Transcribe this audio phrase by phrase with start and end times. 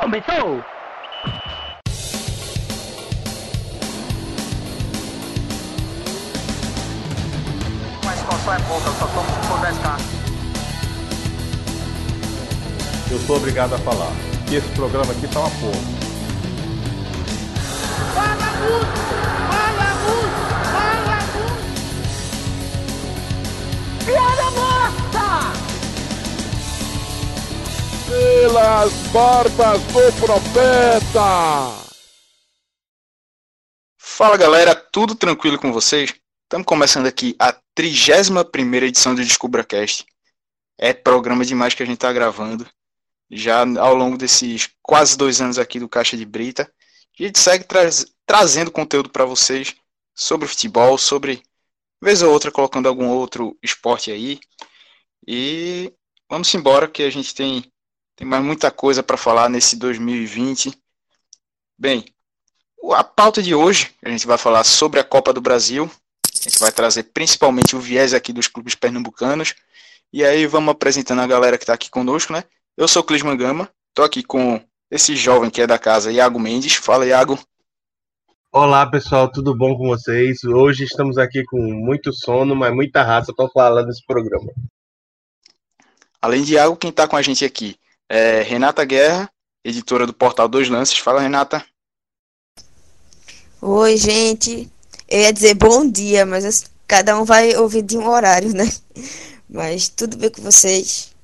[0.00, 0.62] Começou!
[8.04, 10.00] Mas qual é pouca, eu só tomo se for 10k.
[13.12, 14.12] Eu sou obrigado a falar
[14.48, 15.80] que esse programa aqui tá uma porra.
[18.14, 19.23] Fala muito!
[28.14, 31.20] Pelas barbas do profeta!
[33.98, 36.14] Fala galera, tudo tranquilo com vocês?
[36.44, 40.06] Estamos começando aqui a 31 edição do DescubraCast.
[40.78, 42.64] É programa demais que a gente está gravando.
[43.28, 46.72] Já ao longo desses quase dois anos aqui do Caixa de Brita.
[47.18, 47.80] A gente segue tra
[48.24, 49.74] trazendo conteúdo para vocês
[50.14, 51.42] sobre futebol, sobre,
[52.00, 54.38] vez ou outra, colocando algum outro esporte aí.
[55.26, 55.92] E
[56.30, 57.73] vamos embora, que a gente tem,
[58.16, 60.72] tem mais muita coisa para falar nesse 2020.
[61.76, 62.04] Bem,
[62.92, 65.90] a pauta de hoje, a gente vai falar sobre a Copa do Brasil.
[66.32, 69.54] A gente vai trazer principalmente o viés aqui dos clubes pernambucanos.
[70.12, 72.44] E aí vamos apresentando a galera que está aqui conosco, né?
[72.76, 76.38] Eu sou o Clisman Gama, estou aqui com esse jovem que é da casa, Iago
[76.38, 76.74] Mendes.
[76.74, 77.38] Fala, Iago.
[78.52, 80.44] Olá, pessoal, tudo bom com vocês?
[80.44, 84.52] Hoje estamos aqui com muito sono, mas muita raça para falar nesse programa.
[86.22, 87.76] Além de Iago, quem está com a gente aqui
[88.08, 89.30] é Renata Guerra,
[89.64, 90.98] editora do portal Dois Lances.
[90.98, 91.64] Fala, Renata.
[93.60, 94.70] Oi, gente.
[95.08, 98.64] Eu ia dizer bom dia, mas cada um vai ouvir de um horário, né?
[99.48, 101.14] Mas tudo bem com vocês?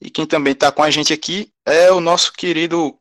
[0.00, 2.96] E quem também está com a gente aqui é o nosso querido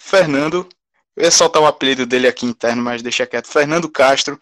[0.00, 0.68] Fernando.
[1.16, 3.46] Eu ia soltar o apelido dele aqui interno, mas deixa quieto.
[3.46, 4.38] Fernando Castro,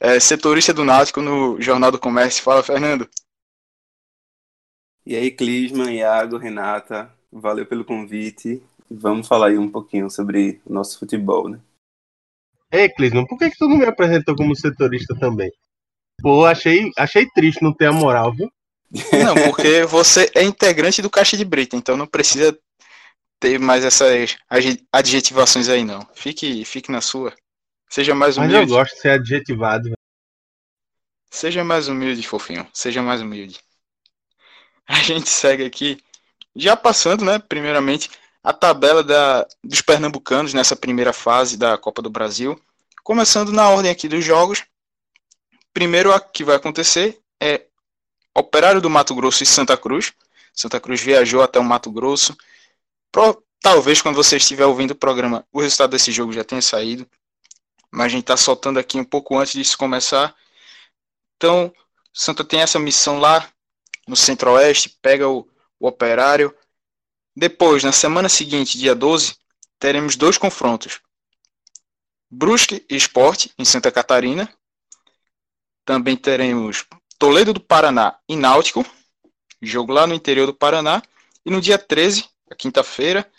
[0.00, 2.42] é, setorista do Náutico no Jornal do Comércio.
[2.42, 3.08] Fala, Fernando.
[5.06, 8.60] E aí, Clisman, Iago, Renata, valeu pelo convite.
[8.90, 11.60] Vamos falar aí um pouquinho sobre o nosso futebol, né?
[12.72, 15.52] Ei, Clisman, por que, que tu não me apresentou como setorista também?
[16.20, 18.50] Pô, achei, achei triste não ter a moral, viu?
[19.12, 22.56] Não, porque você é integrante do Caixa de Brita, então não precisa
[23.40, 24.36] ter mais essas
[24.92, 26.06] adjetivações aí, não.
[26.14, 27.34] Fique, fique na sua.
[27.90, 28.54] Seja mais humilde.
[28.54, 29.92] Mas eu gosto de ser adjetivado.
[31.28, 32.66] Seja mais humilde, fofinho.
[32.72, 33.58] Seja mais humilde.
[34.88, 35.98] A gente segue aqui,
[36.54, 38.10] já passando, né, primeiramente,
[38.42, 42.60] a tabela da, dos pernambucanos nessa primeira fase da Copa do Brasil.
[43.02, 44.64] Começando na ordem aqui dos jogos.
[45.74, 47.66] Primeiro a que vai acontecer é
[48.34, 50.12] Operário do Mato Grosso e Santa Cruz.
[50.54, 52.36] Santa Cruz viajou até o Mato Grosso.
[53.10, 57.08] Pro, talvez quando você estiver ouvindo o programa, o resultado desse jogo já tenha saído.
[57.90, 60.34] Mas a gente está soltando aqui um pouco antes disso começar.
[61.36, 61.72] Então,
[62.12, 63.48] Santa tem essa missão lá
[64.06, 66.54] no Centro-Oeste, pega o, o Operário.
[67.34, 69.36] Depois, na semana seguinte, dia 12,
[69.78, 71.00] teremos dois confrontos.
[72.30, 74.52] Brusque e Esporte, em Santa Catarina.
[75.84, 76.84] Também teremos
[77.18, 78.84] Toledo do Paraná e Náutico,
[79.62, 81.02] jogo lá no interior do Paraná.
[81.44, 83.30] E no dia 13, a quinta-feira,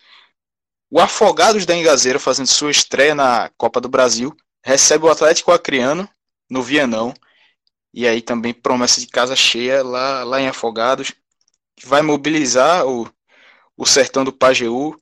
[0.89, 6.09] o Afogados da Engazeira, fazendo sua estreia na Copa do Brasil, recebe o Atlético Acreano
[6.49, 7.13] no Vianão.
[7.93, 11.13] E aí também promessa de casa cheia lá, lá em Afogados,
[11.75, 13.11] que vai mobilizar o,
[13.75, 14.99] o sertão do Pajeú.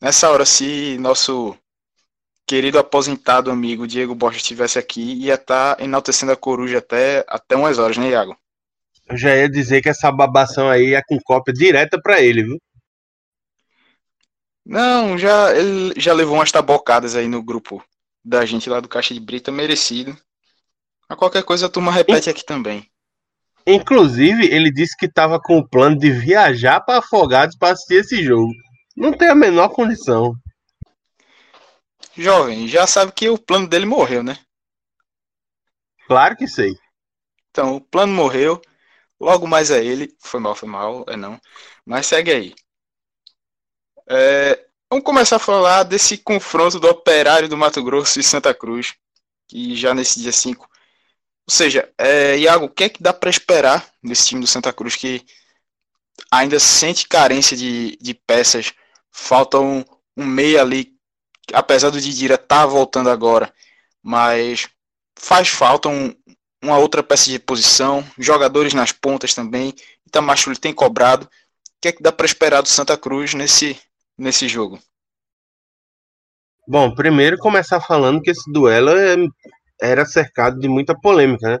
[0.00, 1.56] Nessa hora, se nosso
[2.46, 7.56] querido aposentado amigo Diego Borges estivesse aqui, ia estar tá enaltecendo a coruja até, até
[7.56, 8.36] umas horas, né, Iago?
[9.06, 12.58] Eu já ia dizer que essa babação aí é com cópia direta para ele, viu?
[14.64, 17.84] Não, já ele já levou umas tabocadas aí no grupo
[18.24, 20.16] da gente lá do Caixa de Brita, merecido.
[21.08, 22.88] A qualquer coisa a turma repete aqui também.
[23.66, 28.22] Inclusive, ele disse que estava com o plano de viajar para Afogados para assistir esse
[28.22, 28.52] jogo.
[28.96, 30.34] Não tem a menor condição.
[32.16, 34.38] Jovem, já sabe que o plano dele morreu, né?
[36.06, 36.74] Claro que sei.
[37.50, 38.60] Então, o plano morreu.
[39.18, 40.14] Logo mais é ele.
[40.20, 41.40] Foi mal, foi mal, é não.
[41.84, 42.54] Mas segue aí.
[44.06, 48.94] É, vamos começar a falar desse confronto do Operário do Mato Grosso e Santa Cruz.
[49.48, 50.68] Que já nesse dia 5.
[51.46, 54.72] Ou seja, é, Iago, o que é que dá para esperar desse time do Santa
[54.72, 55.24] Cruz que
[56.30, 58.72] ainda sente carência de, de peças?
[59.10, 59.84] Falta um,
[60.16, 60.94] um meia ali
[61.52, 63.52] apesar do Didira estar tá voltando agora,
[64.02, 64.68] mas
[65.18, 66.14] faz falta um,
[66.62, 69.74] uma outra peça de posição, jogadores nas pontas também.
[70.06, 71.26] Itamacho ele tem cobrado.
[71.26, 71.28] O
[71.80, 73.78] que é que dá para esperar do Santa Cruz nesse,
[74.16, 74.78] nesse jogo?
[76.66, 79.16] Bom, primeiro começar falando que esse duelo é,
[79.80, 81.58] era cercado de muita polêmica, né?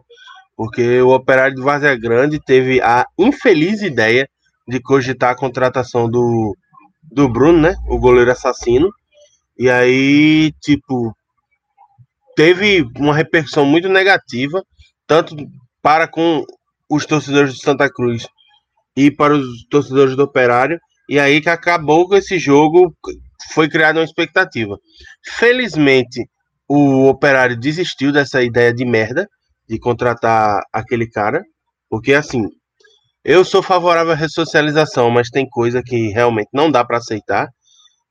[0.56, 4.28] Porque o Operário de Várzea Grande teve a infeliz ideia
[4.68, 6.56] de cogitar a contratação do
[7.02, 7.74] do Bruno, né?
[7.86, 8.88] O goleiro assassino.
[9.56, 11.16] E aí, tipo,
[12.34, 14.62] teve uma repercussão muito negativa,
[15.06, 15.36] tanto
[15.80, 16.44] para com
[16.90, 18.26] os torcedores do Santa Cruz
[18.96, 20.78] e para os torcedores do Operário.
[21.08, 22.94] E aí que acabou com esse jogo,
[23.52, 24.78] foi criada uma expectativa.
[25.22, 26.28] Felizmente,
[26.68, 29.28] o Operário desistiu dessa ideia de merda
[29.68, 31.42] de contratar aquele cara,
[31.88, 32.48] porque assim,
[33.24, 37.48] eu sou favorável à ressocialização, mas tem coisa que realmente não dá para aceitar,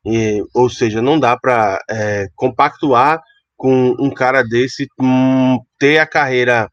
[0.06, 3.22] e, ou seja, não dá para é, compactuar
[3.56, 6.68] com um cara desse hum, ter a carreira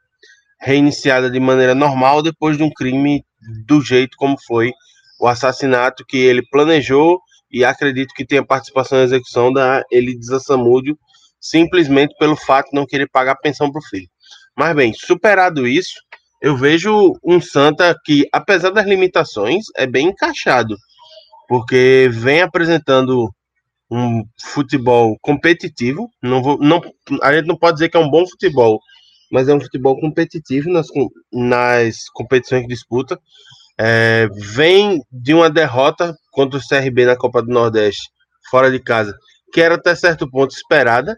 [0.60, 3.22] reiniciada de maneira normal depois de um crime
[3.66, 4.72] do jeito como foi
[5.20, 10.98] o assassinato que ele planejou e acredito que tenha participação na execução da Elisa Samúdio,
[11.40, 14.08] simplesmente pelo fato de não querer pagar pensão para o filho.
[14.56, 15.94] Mas bem, superado isso,
[16.40, 20.76] eu vejo um Santa que, apesar das limitações, é bem encaixado,
[21.48, 23.31] porque vem apresentando
[23.90, 26.08] um futebol competitivo.
[26.22, 26.81] Não vou, não,
[27.22, 28.81] a gente não pode dizer que é um bom futebol,
[29.31, 30.87] mas é um futebol competitivo nas,
[31.32, 33.19] nas competições que disputa.
[33.78, 38.10] É, vem de uma derrota contra o CRB na Copa do Nordeste,
[38.50, 39.16] fora de casa,
[39.52, 41.17] que era até certo ponto esperada,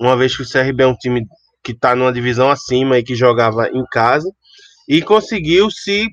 [0.00, 1.24] uma vez que o CRB é um time
[1.62, 4.28] que está numa divisão acima e que jogava em casa,
[4.88, 6.08] e conseguiu se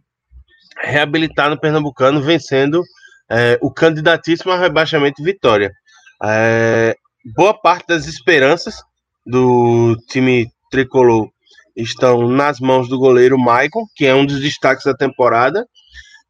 [0.82, 2.84] reabilitar no Pernambucano, vencendo
[3.30, 5.72] é, o candidatíssimo a rebaixamento Vitória.
[6.24, 6.96] É,
[7.36, 8.76] boa parte das esperanças
[9.26, 11.30] do time tricolor
[11.76, 15.66] estão nas mãos do goleiro Maicon, que é um dos destaques da temporada,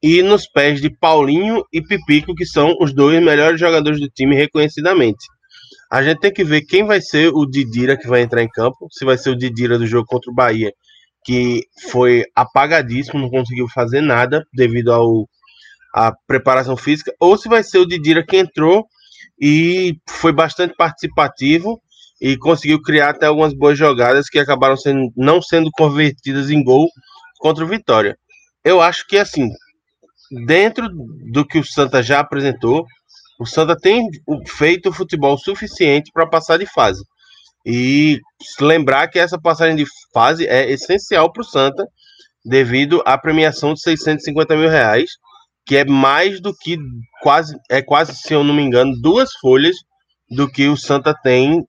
[0.01, 4.35] e nos pés de Paulinho e Pipico, que são os dois melhores jogadores do time
[4.35, 5.25] reconhecidamente.
[5.91, 8.87] A gente tem que ver quem vai ser o Didira que vai entrar em campo,
[8.91, 10.71] se vai ser o Didira do jogo contra o Bahia,
[11.25, 15.27] que foi apagadíssimo, não conseguiu fazer nada devido ao
[15.93, 18.85] a preparação física, ou se vai ser o Didira que entrou
[19.41, 21.81] e foi bastante participativo
[22.21, 26.87] e conseguiu criar até algumas boas jogadas que acabaram sendo, não sendo convertidas em gol
[27.39, 28.15] contra o Vitória.
[28.63, 29.49] Eu acho que assim,
[30.31, 30.89] dentro
[31.31, 32.85] do que o Santa já apresentou,
[33.39, 34.07] o Santa tem
[34.47, 37.03] feito futebol suficiente para passar de fase.
[37.65, 38.19] E
[38.59, 41.87] lembrar que essa passagem de fase é essencial para o Santa,
[42.43, 45.09] devido à premiação de 650 mil reais,
[45.65, 46.77] que é mais do que
[47.21, 49.75] quase, é quase, se eu não me engano, duas folhas
[50.29, 51.63] do que o Santa tem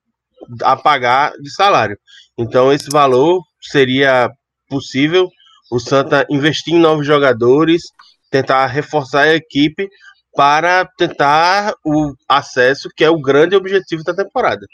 [0.62, 1.97] a pagar de salário.
[2.39, 4.31] Então, esse valor seria
[4.69, 5.29] possível
[5.71, 7.83] o Santa investir em novos jogadores,
[8.31, 9.88] tentar reforçar a equipe
[10.32, 14.67] para tentar o acesso, que é o grande objetivo da temporada.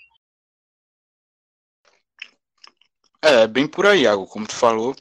[3.23, 4.95] É, bem por aí, Iago, como tu falou.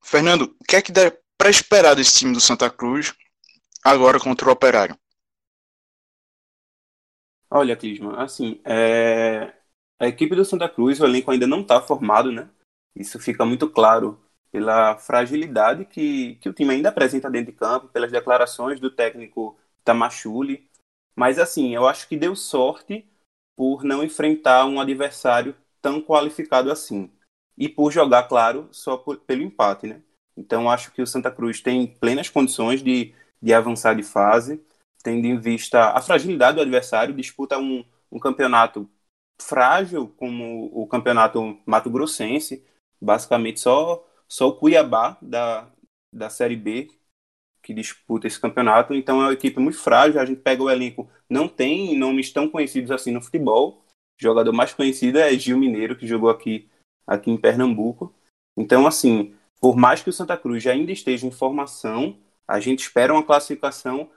[0.00, 3.14] Fernando, o que é que dá para esperar desse time do Santa Cruz
[3.84, 4.98] agora contra o Operário?
[7.50, 9.52] Olha, Clisman, assim, é...
[9.98, 12.48] a equipe do Santa Cruz, o elenco ainda não está formado, né?
[12.94, 14.18] Isso fica muito claro
[14.50, 19.56] pela fragilidade que, que o time ainda apresenta dentro de campo, pelas declarações do técnico
[19.84, 20.68] Tamachuli.
[21.14, 23.06] Mas, assim, eu acho que deu sorte
[23.56, 27.10] por não enfrentar um adversário tão qualificado assim.
[27.56, 30.00] E por jogar, claro, só por, pelo empate, né?
[30.36, 33.12] Então, acho que o Santa Cruz tem plenas condições de,
[33.42, 34.62] de avançar de fase,
[35.02, 38.88] tendo em vista a fragilidade do adversário, disputa um, um campeonato
[39.40, 42.64] frágil, como o campeonato mato-grossense,
[43.00, 45.70] basicamente só só o Cuiabá da,
[46.12, 46.88] da Série B
[47.62, 48.94] que disputa esse campeonato.
[48.94, 50.20] Então é uma equipe muito frágil.
[50.20, 53.84] A gente pega o elenco, não tem nomes tão conhecidos assim no futebol.
[54.18, 56.68] O jogador mais conhecido é Gil Mineiro, que jogou aqui,
[57.06, 58.14] aqui em Pernambuco.
[58.56, 62.16] Então, assim, por mais que o Santa Cruz ainda esteja em formação,
[62.46, 64.10] a gente espera uma classificação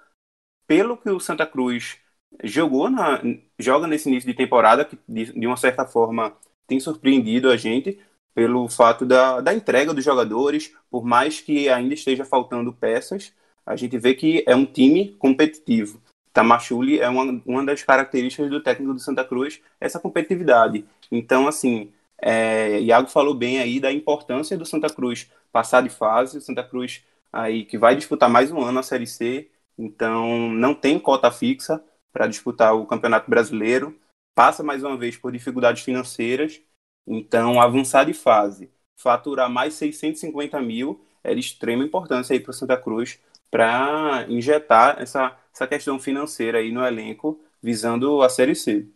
[0.65, 1.99] pelo que o Santa Cruz
[2.43, 3.21] jogou na,
[3.59, 7.99] joga nesse início de temporada, que de, de uma certa forma tem surpreendido a gente,
[8.33, 13.33] pelo fato da, da entrega dos jogadores, por mais que ainda esteja faltando peças,
[13.65, 16.01] a gente vê que é um time competitivo.
[16.33, 20.85] Tamachuli é uma, uma das características do técnico do Santa Cruz, essa competitividade.
[21.11, 26.37] Então, assim, é, Iago falou bem aí da importância do Santa Cruz passar de fase,
[26.37, 30.73] o Santa Cruz aí que vai disputar mais um ano a Série C, então não
[30.73, 33.97] tem cota fixa para disputar o Campeonato Brasileiro,
[34.35, 36.61] passa mais uma vez por dificuldades financeiras,
[37.05, 42.53] então, avançar de fase, faturar mais 650 mil era de extrema importância aí para o
[42.53, 48.87] Santa Cruz para injetar essa, essa questão financeira aí no elenco visando a Série C.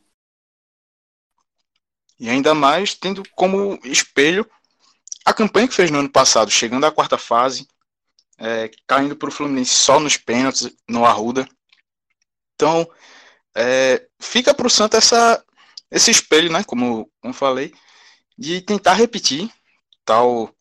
[2.19, 4.49] E ainda mais tendo como espelho
[5.25, 7.67] a campanha que fez no ano passado, chegando à quarta fase,
[8.37, 11.47] é, caindo para o Fluminense só nos pênaltis, no Arruda.
[12.53, 12.89] Então,
[13.55, 15.43] é, fica para o Santa essa,
[15.91, 17.73] esse espelho, né, como, como falei,
[18.37, 19.49] de tentar repetir
[20.03, 20.53] tal,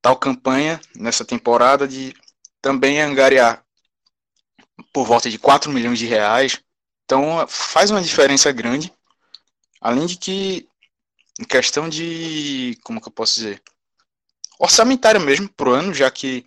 [0.00, 2.14] tal campanha nessa temporada, de
[2.60, 3.64] também angariar
[4.92, 6.60] por volta de 4 milhões de reais.
[7.04, 8.92] Então, faz uma diferença grande.
[9.80, 10.68] Além de que,
[11.40, 13.62] em questão de, como que eu posso dizer,
[14.58, 16.44] orçamentária mesmo para o ano, já que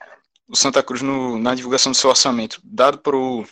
[0.48, 3.46] o Santa Cruz, no, na divulgação do seu orçamento, dado pro,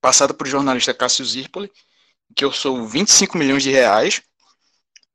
[0.00, 1.70] passado para o jornalista Cássio Zirpoli,
[2.34, 4.22] que eu sou 25 milhões de reais,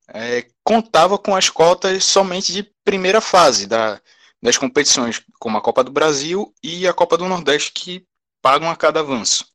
[0.09, 3.99] é, contava com as cotas somente de primeira fase da,
[4.41, 8.05] das competições, como a Copa do Brasil e a Copa do Nordeste, que
[8.41, 9.47] pagam a cada avanço.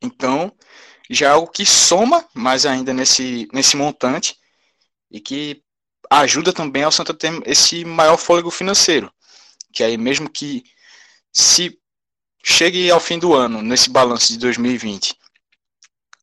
[0.00, 0.52] Então,
[1.10, 4.36] já é algo que soma mais ainda nesse, nesse montante
[5.10, 5.62] e que
[6.10, 9.12] ajuda também ao Santa ter esse maior fôlego financeiro.
[9.72, 10.64] Que aí, mesmo que
[11.32, 11.78] se
[12.42, 15.16] chegue ao fim do ano, nesse balanço de 2020,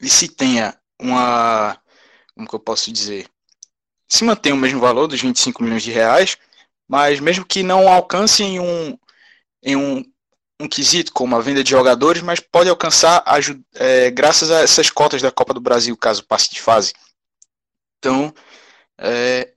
[0.01, 1.78] e se tenha uma.
[2.39, 3.27] Como que eu posso dizer?
[4.07, 6.37] Se mantém o mesmo valor dos 25 milhões de reais,
[6.87, 8.97] mas mesmo que não alcance em um,
[9.61, 10.05] em um,
[10.57, 13.21] um quesito como a venda de jogadores, mas pode alcançar
[13.75, 16.93] é, graças a essas cotas da Copa do Brasil, caso passe de fase.
[17.97, 18.33] Então,
[18.97, 19.51] é,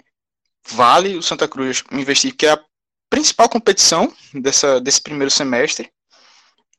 [0.67, 2.65] vale o Santa Cruz investir, que é a
[3.09, 5.89] principal competição dessa, desse primeiro semestre.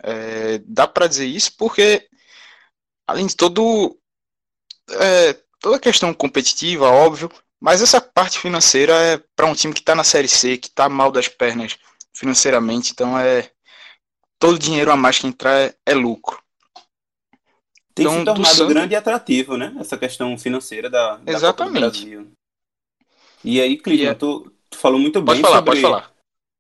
[0.04, 2.10] É, dá para dizer isso porque,
[3.08, 3.98] além de todo,
[4.90, 9.80] é, toda a questão competitiva, óbvio, mas essa parte financeira é para um time que
[9.80, 11.80] está na Série C, que está mal das pernas
[12.14, 13.50] financeiramente, então é
[14.38, 16.38] todo dinheiro a mais que entrar é, é lucro.
[17.96, 18.74] Tem então, se tornado Santa...
[18.74, 19.74] grande e atrativo, né?
[19.80, 21.80] Essa questão financeira da, da Exatamente.
[21.80, 22.32] Brasil.
[23.42, 24.14] E aí, Clisman, é...
[24.14, 26.04] tu, tu, falou muito bem falar, sobre,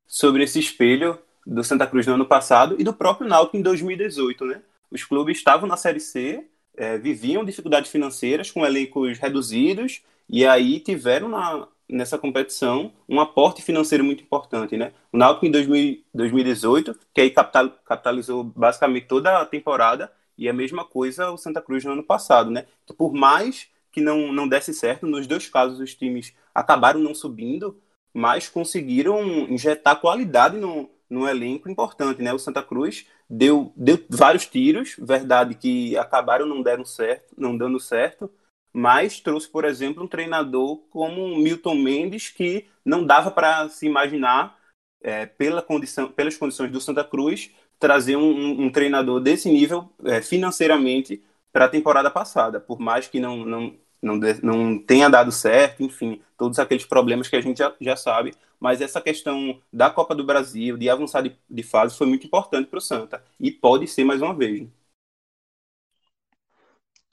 [0.08, 4.46] sobre esse espelho do Santa Cruz no ano passado e do próprio Náutico em 2018,
[4.46, 4.62] né?
[4.90, 10.80] Os clubes estavam na Série C, é, viviam dificuldades financeiras com elencos reduzidos e aí
[10.80, 14.94] tiveram na, nessa competição um aporte financeiro muito importante, né?
[15.12, 20.54] O Náutico em 2000, 2018, que aí capital, capitalizou basicamente toda a temporada e a
[20.54, 22.66] mesma coisa o Santa Cruz no ano passado, né?
[22.98, 27.80] Por mais que não, não desse certo, nos dois casos os times acabaram não subindo,
[28.14, 32.34] mas conseguiram injetar qualidade no, no elenco importante, né?
[32.34, 37.80] O Santa Cruz deu, deu vários tiros, verdade que acabaram não deram certo, não dando
[37.80, 38.30] certo,
[38.74, 44.58] mas trouxe, por exemplo, um treinador como Milton Mendes que não dava para se imaginar
[45.02, 50.22] é, pela condição, pelas condições do Santa Cruz trazer um, um, treinador desse nível é,
[50.22, 55.82] financeiramente para a temporada passada, por mais que não, não, não, não tenha dado certo,
[55.82, 60.14] enfim, todos aqueles problemas que a gente já, já sabe, mas essa questão da Copa
[60.14, 63.88] do Brasil, de avançar de, de fase, foi muito importante para o Santa, e pode
[63.88, 64.68] ser mais uma vez.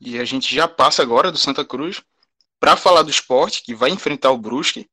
[0.01, 2.03] E a gente já passa agora do Santa Cruz
[2.59, 4.89] para falar do esporte, que vai enfrentar o Brusque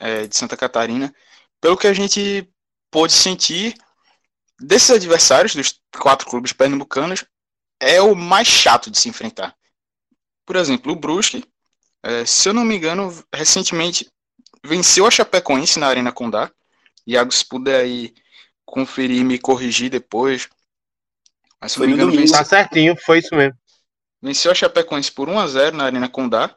[0.00, 1.14] é, de Santa Catarina.
[1.60, 2.48] Pelo que a gente
[2.90, 3.74] pôde sentir
[4.60, 7.24] desses adversários, dos quatro clubes pernambucanos,
[7.80, 9.56] é o mais chato de se enfrentar.
[10.46, 11.44] Por exemplo, o Brusque,
[12.02, 14.08] é, se eu não me engano, recentemente
[14.64, 16.50] venceu a Chapecoense na Arena Condá.
[17.06, 18.14] Iago, se puder aí
[18.64, 20.48] conferir e me corrigir depois.
[21.60, 22.30] Mas se foi no domingo.
[22.30, 23.58] Tá certinho, foi isso mesmo.
[24.22, 26.56] Venceu a Chapecoense por 1 a 0 na Arena Condá,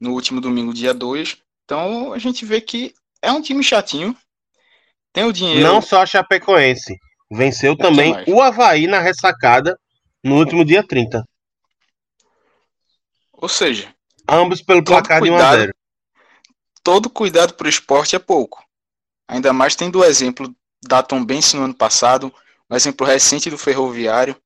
[0.00, 1.36] no último domingo, dia 2.
[1.64, 4.16] Então a gente vê que é um time chatinho.
[5.12, 5.62] Tem o dinheiro.
[5.62, 6.96] Não só a Chapecoense.
[7.30, 9.78] Venceu também o Havaí na ressacada
[10.22, 11.24] no último dia 30.
[13.42, 13.92] Ou seja,
[14.28, 15.74] ambos pelo placar cuidado, de 1 a 0.
[16.84, 18.64] Todo cuidado para o esporte é pouco.
[19.26, 22.32] Ainda mais tendo o exemplo da Tombense no ano passado,
[22.70, 24.40] um exemplo recente do Ferroviário.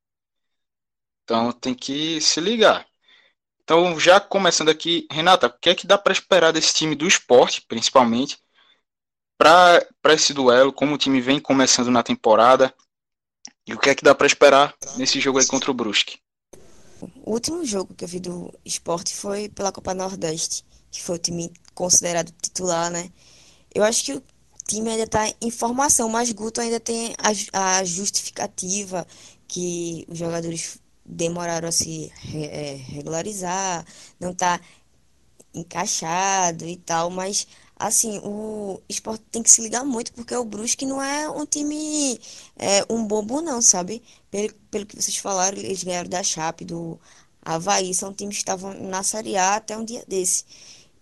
[1.22, 2.86] Então tem que se ligar.
[3.62, 7.06] Então, já começando aqui, Renata, o que é que dá para esperar desse time do
[7.06, 8.38] esporte, principalmente,
[9.36, 12.72] para esse duelo, como o time vem começando na temporada,
[13.66, 16.18] e o que é que dá para esperar nesse jogo aí contra o Brusque?
[17.24, 21.18] O último jogo que eu vi do esporte foi pela Copa Nordeste, que foi o
[21.18, 23.10] time considerado titular, né?
[23.74, 24.22] Eu acho que o
[24.66, 27.14] time ainda está em formação, mas Guto ainda tem
[27.52, 29.06] a, a justificativa
[29.46, 33.84] que os jogadores demoraram a se é, regularizar,
[34.18, 34.60] não está
[35.54, 37.46] encaixado e tal, mas
[37.78, 42.18] assim, o esporte tem que se ligar muito, porque o Brusque não é um time,
[42.56, 44.02] é, um bobo não, sabe?
[44.30, 46.98] Pelo, pelo que vocês falaram, eles ganharam da Chape, do
[47.42, 50.44] Havaí, são times que estavam na Série A até um dia desse.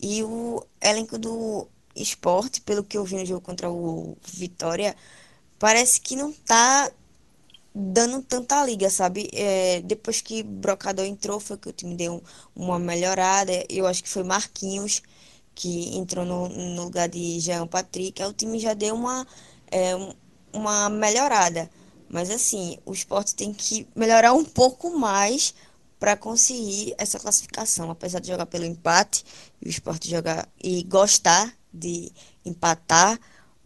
[0.00, 4.96] E o elenco do esporte, pelo que eu vi no jogo contra o Vitória,
[5.58, 6.90] parece que não tá
[7.74, 9.28] dando tanta liga, sabe?
[9.32, 12.22] É, depois que Brocador entrou, foi que o time deu
[12.54, 13.52] uma melhorada.
[13.68, 15.02] Eu acho que foi Marquinhos
[15.54, 18.22] que entrou no, no lugar de Jean Patrick.
[18.22, 19.26] Aí o time já deu uma,
[19.70, 20.12] é, um-
[20.52, 21.70] uma melhorada.
[22.08, 25.54] Mas assim, o esporte tem que melhorar um pouco mais
[25.98, 27.90] para conseguir essa classificação.
[27.90, 29.24] Apesar de jogar pelo empate,
[29.60, 32.12] e o esporte jogar e gostar de
[32.44, 33.18] empatar,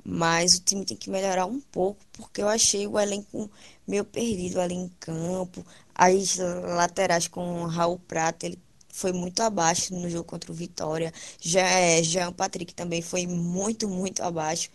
[0.04, 3.50] mas o time tem que melhorar um pouco, porque eu achei o elenco
[3.86, 5.64] meio perdido ali em campo.
[5.94, 8.58] As laterais com o Raul Prata, ele
[8.98, 11.12] foi muito abaixo no jogo contra o Vitória.
[11.40, 14.70] Já é, Jean Patrick também foi muito, muito abaixo.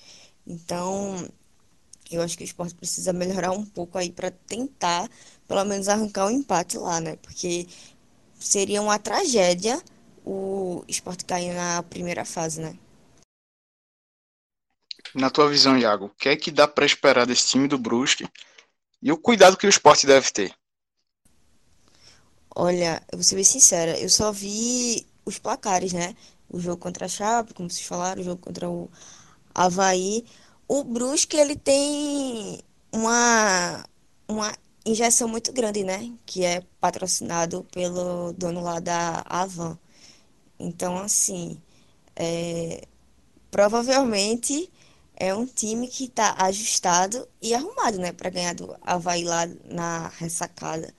[0.48, 1.30] Então,
[2.10, 5.10] eu acho que o esporte precisa melhorar um pouco aí para tentar,
[5.48, 7.18] pelo menos, arrancar o empate lá, né?
[7.18, 7.68] Porque
[8.40, 9.82] seria uma tragédia
[10.26, 12.78] o esporte cair na primeira fase, né?
[15.14, 18.26] Na tua visão, Iago, o que é que dá pra esperar desse time do Brusque
[19.02, 20.56] e o cuidado que o esporte deve ter?
[22.56, 26.16] Olha, eu vou ser bem sincera, eu só vi os placares, né?
[26.50, 28.90] O jogo contra a Chape, como vocês falaram, o jogo contra o
[29.56, 30.26] Avaí.
[30.68, 32.60] O Brusque, ele tem
[32.92, 33.86] uma,
[34.28, 34.54] uma
[34.86, 36.12] injeção muito grande, né?
[36.26, 39.78] Que é patrocinado pelo dono lá da Avan.
[40.60, 41.62] Então, assim,
[42.16, 42.84] é,
[43.52, 44.72] provavelmente
[45.16, 48.12] é um time que tá ajustado e arrumado, né?
[48.14, 50.94] Pra ganhar do Avaí lá na ressacada.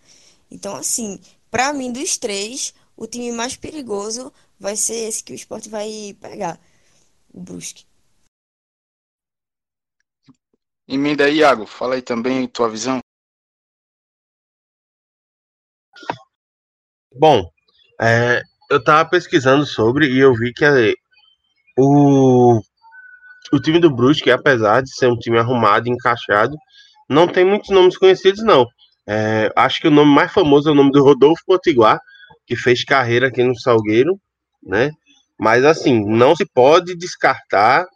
[0.51, 1.21] Então, assim,
[1.55, 6.17] pra mim, dos três, o time mais perigoso vai ser esse que o Sport vai
[6.21, 6.59] pegar,
[7.33, 7.87] o Brusque.
[10.89, 12.99] Emenda aí, Iago, fala aí também tua visão.
[17.15, 17.49] Bom,
[18.01, 20.65] é, eu tava pesquisando sobre e eu vi que
[21.79, 22.61] o,
[23.53, 26.57] o time do Brusque, apesar de ser um time arrumado e encaixado,
[27.09, 28.67] não tem muitos nomes conhecidos, não.
[29.07, 31.99] É, acho que o nome mais famoso é o nome do Rodolfo Potiguar,
[32.47, 34.19] que fez carreira aqui no Salgueiro,
[34.63, 34.91] né?
[35.39, 37.87] Mas assim, não se pode descartar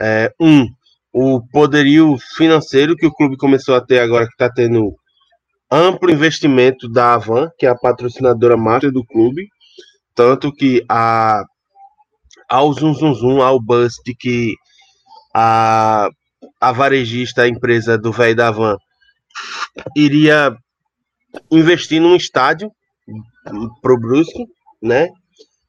[0.00, 0.66] é, um
[1.12, 4.94] o poderio financeiro que o clube começou a ter agora que está tendo
[5.70, 9.46] amplo investimento da Avan, que é a patrocinadora master do clube,
[10.14, 11.42] tanto que a
[12.48, 13.58] ao zum zum zum, ao
[14.04, 14.54] de que
[15.34, 16.08] a,
[16.60, 18.76] a varejista, a empresa do velho da Van,
[19.96, 20.54] iria
[21.50, 22.70] investir num estádio
[23.80, 24.46] pro Brusque,
[24.82, 25.08] né?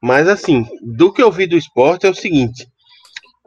[0.02, 2.67] Mas assim, do que eu vi do esporte é o seguinte: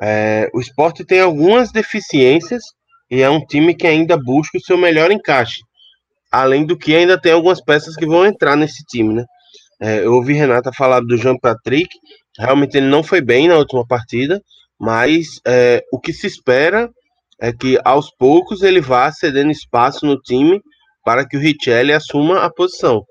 [0.01, 2.63] é, o esporte tem algumas deficiências
[3.11, 5.61] e é um time que ainda busca o seu melhor encaixe.
[6.31, 9.25] Além do que ainda tem algumas peças que vão entrar nesse time, né?
[9.81, 11.91] É, eu ouvi Renata falar do Jean Patrick,
[12.39, 14.41] realmente ele não foi bem na última partida,
[14.79, 16.91] mas é, o que se espera
[17.41, 20.61] é que aos poucos ele vá cedendo espaço no time
[21.05, 23.05] para que o Richelli assuma a posição.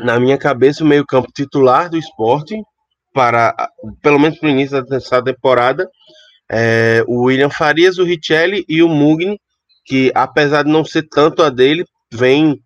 [0.00, 2.54] Na minha cabeça, o meio-campo titular do esporte,
[3.12, 3.54] para
[4.00, 5.88] pelo menos para o início dessa temporada,
[6.50, 9.38] é o William Farias, o Richelli e o Mugni,
[9.84, 12.56] que apesar de não ser tanto a dele, vem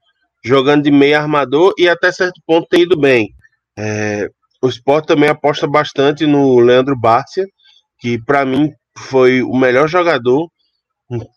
[0.45, 3.29] jogando de meio armador e até certo ponto tem ido bem.
[3.79, 4.29] É,
[4.63, 7.45] o Sport também aposta bastante no Leandro Bárcia,
[7.99, 10.49] que para mim foi o melhor jogador,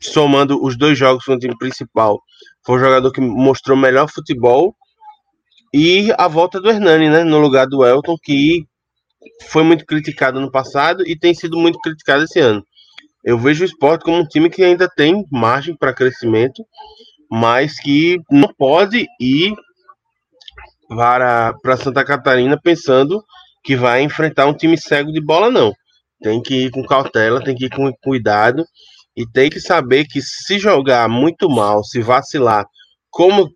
[0.02, 2.20] somando os dois jogos com o time principal.
[2.66, 4.76] Foi o jogador que mostrou melhor futebol.
[5.74, 8.66] E a volta do Hernani, né, no lugar do Elton, que
[9.50, 12.64] foi muito criticado no passado e tem sido muito criticado esse ano.
[13.24, 16.64] Eu vejo o Sport como um time que ainda tem margem para crescimento,
[17.30, 19.54] mas que não pode ir
[20.88, 23.24] para, para Santa Catarina pensando
[23.64, 25.74] que vai enfrentar um time cego de bola, não.
[26.22, 28.66] Tem que ir com cautela, tem que ir com cuidado
[29.16, 32.66] e tem que saber que se jogar muito mal, se vacilar,
[33.10, 33.50] como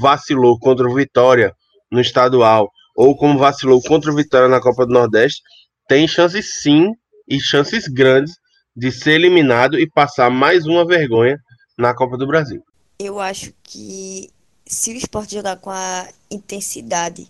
[0.00, 1.52] vacilou contra o Vitória
[1.90, 5.40] no estadual, ou como vacilou contra o Vitória na Copa do Nordeste,
[5.88, 6.92] tem chances sim
[7.28, 8.34] e chances grandes
[8.76, 11.38] de ser eliminado e passar mais uma vergonha
[11.76, 12.62] na Copa do Brasil.
[12.98, 14.30] Eu acho que
[14.66, 17.28] se o esporte jogar com a intensidade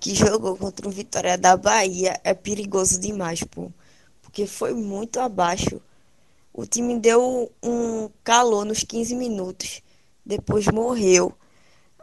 [0.00, 3.70] que jogou contra o Vitória da Bahia, é perigoso demais, pô.
[4.30, 5.82] Porque foi muito abaixo.
[6.52, 9.82] O time deu um calor nos 15 minutos,
[10.24, 11.34] depois morreu.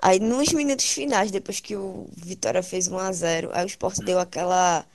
[0.02, 4.00] Aí nos minutos finais, depois que o Vitória fez 1 a 0, aí o Sport
[4.00, 4.86] deu aquela,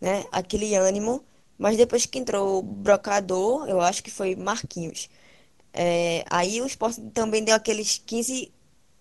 [0.00, 1.22] né, aquele ânimo,
[1.58, 5.10] mas depois que entrou o brocador, eu acho que foi Marquinhos.
[5.74, 8.50] É, aí o Sport também deu aqueles 15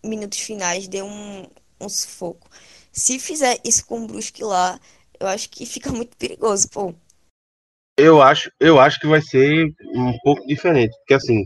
[0.03, 1.47] minutos finais, deu um,
[1.79, 2.49] um sufoco.
[2.91, 4.79] Se fizer isso com o Brusque lá,
[5.19, 6.93] eu acho que fica muito perigoso, pô.
[7.97, 11.45] Eu acho, eu acho que vai ser um pouco diferente, porque assim,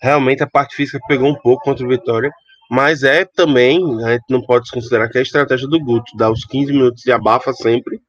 [0.00, 2.30] realmente a parte física pegou um pouco contra o Vitória,
[2.70, 6.30] mas é também, a gente não pode desconsiderar que é a estratégia do Guto, dar
[6.30, 8.00] os 15 minutos de abafa sempre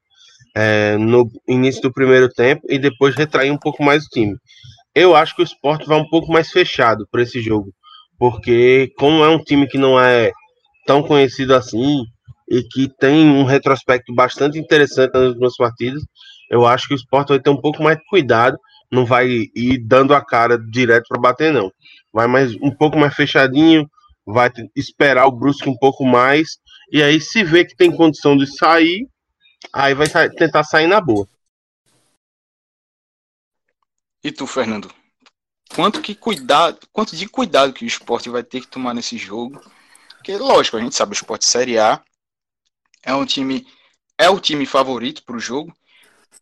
[0.56, 4.38] é, no início do primeiro tempo e depois retrair um pouco mais o time.
[4.96, 7.74] Eu acho que o esporte vai um pouco mais fechado para esse jogo,
[8.18, 10.32] porque como é um time que não é
[10.86, 12.04] tão conhecido assim
[12.50, 16.04] e que tem um retrospecto bastante interessante nas últimas partidas,
[16.50, 18.58] eu acho que o esporte vai ter um pouco mais de cuidado,
[18.92, 21.72] não vai ir dando a cara direto para bater, não.
[22.12, 23.90] Vai mais um pouco mais fechadinho,
[24.26, 26.58] vai esperar o Brusque um pouco mais,
[26.92, 29.08] e aí se vê que tem condição de sair,
[29.74, 31.28] aí vai tentar sair na boa.
[34.24, 34.94] E tu, Fernando?
[35.76, 39.60] Quanto que cuidado, quanto de cuidado que o esporte vai ter que tomar nesse jogo?
[40.10, 42.02] Porque, lógico, a gente sabe o esporte Série A
[43.02, 43.68] é um time,
[44.18, 45.76] é o time favorito para o jogo,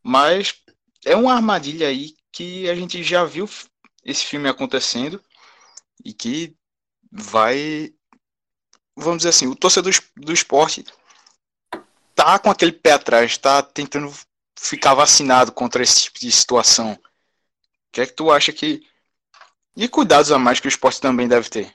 [0.04, 0.62] mas
[1.06, 3.50] é uma armadilha aí que a gente já viu
[4.04, 5.24] esse filme acontecendo
[6.04, 6.56] e que
[7.12, 7.94] vai.
[8.96, 10.86] Vamos dizer assim, o torcedor do esporte
[12.16, 14.12] tá com aquele pé atrás, tá tentando
[14.58, 16.94] ficar vacinado contra esse tipo de situação.
[16.94, 17.00] O
[17.92, 18.86] que é que tu acha que.
[19.76, 21.74] E cuidados a mais que o esporte também deve ter?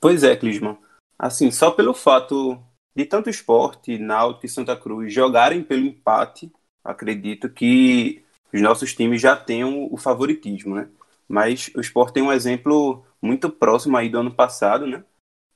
[0.00, 0.78] Pois é, Clisman.
[1.18, 2.62] Assim, só pelo fato
[2.98, 9.20] de tanto esporte, Náutico e Santa Cruz jogarem pelo empate, acredito que os nossos times
[9.20, 10.90] já tenham o favoritismo, né?
[11.28, 15.04] Mas o esporte tem um exemplo muito próximo aí do ano passado, né?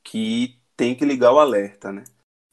[0.04, 2.04] Que tem que ligar o alerta, né?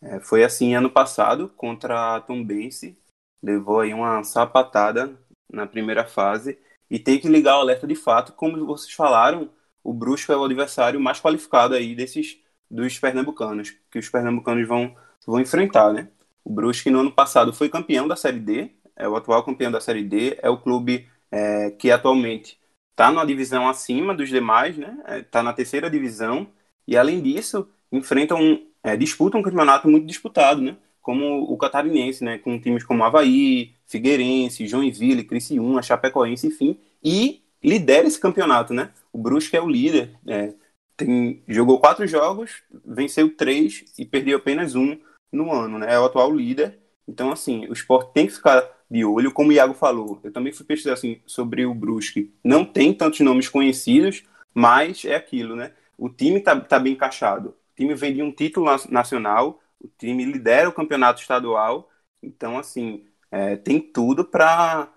[0.01, 2.97] É, foi assim ano passado contra a Tom Bense,
[3.43, 5.15] levou aí uma sapatada
[5.53, 6.57] na primeira fase
[6.89, 9.51] e tem que ligar o alerta de fato, como vocês falaram,
[9.83, 14.95] o Brusco é o adversário mais qualificado aí desses dos pernambucanos, que os pernambucanos vão,
[15.25, 16.09] vão enfrentar, né?
[16.43, 19.81] O Brusque no ano passado foi campeão da Série D, é o atual campeão da
[19.81, 22.59] Série D, é o clube é, que atualmente
[22.91, 24.97] está numa divisão acima dos demais, né?
[25.19, 26.47] Está é, na terceira divisão
[26.87, 30.75] e além disso enfrentam é, disputam um campeonato muito disputado, né?
[31.01, 32.37] Como o catarinense, né?
[32.37, 38.91] Com times como Havaí, Figueirense, Joinville, Criciúma, Chapecoense, enfim, e lidera esse campeonato, né?
[39.11, 40.53] O Brusque é o líder, é,
[40.99, 44.99] tem, jogou quatro jogos, venceu três e perdeu apenas um
[45.31, 45.93] no ano, né?
[45.93, 46.77] É o atual líder.
[47.07, 50.19] Então, assim, o esporte tem que ficar de olho, como o Iago falou.
[50.23, 52.33] Eu também fui pesquisar assim, sobre o Brusque.
[52.43, 55.71] Não tem tantos nomes conhecidos, mas é aquilo, né?
[55.97, 57.49] O time tá, tá bem encaixado.
[57.49, 61.89] O time vem de um título nacional, o time lidera o campeonato estadual.
[62.21, 64.89] Então, assim, é, tem tudo para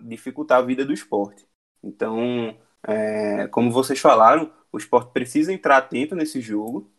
[0.00, 1.46] dificultar a vida do esporte.
[1.82, 6.90] Então, é, como vocês falaram, o esporte precisa entrar atento nesse jogo.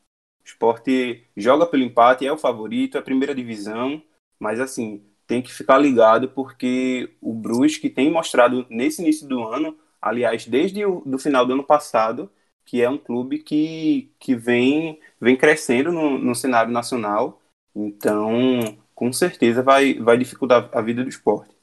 [0.41, 4.01] O esporte joga pelo empate, é o favorito, é a primeira divisão,
[4.39, 9.77] mas assim, tem que ficar ligado porque o Brusque tem mostrado nesse início do ano,
[10.01, 12.31] aliás, desde o do final do ano passado,
[12.65, 17.41] que é um clube que, que vem, vem crescendo no, no cenário nacional.
[17.75, 21.55] Então, com certeza vai, vai dificultar a vida do esporte.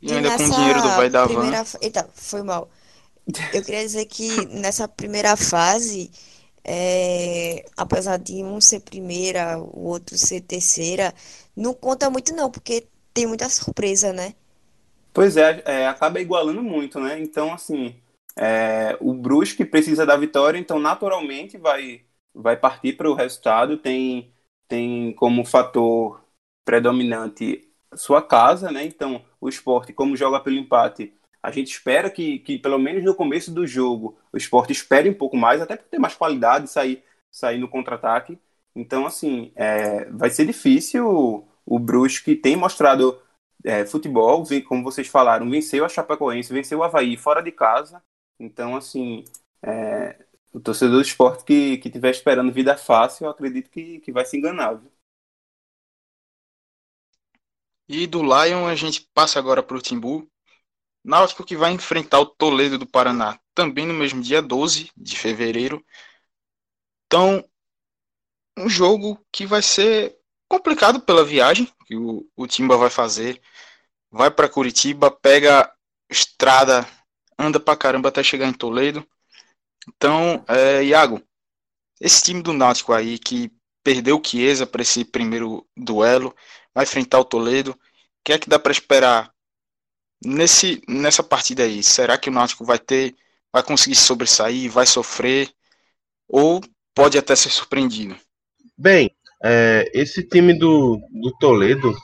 [0.00, 1.64] E ainda com o dinheiro do Vai dar primeira...
[1.80, 2.68] Eita, foi mal.
[3.52, 6.10] Eu queria dizer que nessa primeira fase,
[6.64, 11.14] é, apesar de um ser primeira, o outro ser terceira,
[11.56, 14.34] não conta muito não, porque tem muita surpresa, né?
[15.12, 17.18] Pois é, é acaba igualando muito, né?
[17.20, 18.02] Então, assim,
[18.36, 23.78] é, o Brusque precisa da vitória, então naturalmente vai, vai partir para o resultado.
[23.78, 24.32] Tem,
[24.68, 26.24] tem como fator
[26.64, 28.84] predominante sua casa, né?
[28.84, 33.14] Então, o esporte, como joga pelo empate, a gente espera que, que, pelo menos no
[33.14, 37.04] começo do jogo, o esporte espere um pouco mais, até para ter mais qualidade, sair,
[37.30, 38.38] sair no contra-ataque.
[38.74, 41.06] Então, assim, é, vai ser difícil.
[41.06, 43.20] O, o Brusque tem mostrado
[43.62, 48.02] é, futebol, como vocês falaram, venceu a Chapecoense, venceu o Havaí fora de casa.
[48.40, 49.22] Então, assim,
[49.62, 54.10] é, o torcedor do esporte que, que tiver esperando vida fácil, eu acredito que, que
[54.10, 54.76] vai se enganar.
[54.76, 54.90] Viu?
[57.86, 60.26] E do Lion a gente passa agora para o Timbu.
[61.04, 65.84] Náutico que vai enfrentar o Toledo do Paraná também no mesmo dia 12 de fevereiro.
[67.06, 67.44] Então,
[68.56, 70.16] um jogo que vai ser
[70.48, 73.40] complicado pela viagem que o, o Timba vai fazer.
[74.10, 75.70] Vai para Curitiba, pega
[76.08, 76.88] estrada,
[77.38, 79.06] anda para caramba até chegar em Toledo.
[79.88, 81.22] Então, é, Iago,
[82.00, 86.34] esse time do Náutico aí que perdeu o Chiesa para esse primeiro duelo,
[86.72, 87.72] vai enfrentar o Toledo.
[87.72, 87.78] O
[88.24, 89.33] que é que dá para esperar
[90.24, 93.14] nesse, nessa partida aí, será que o Náutico vai ter,
[93.52, 95.48] vai conseguir sobressair, vai sofrer,
[96.28, 96.60] ou
[96.94, 98.16] pode até ser surpreendido?
[98.76, 99.10] Bem,
[99.42, 101.94] é, esse time do, do Toledo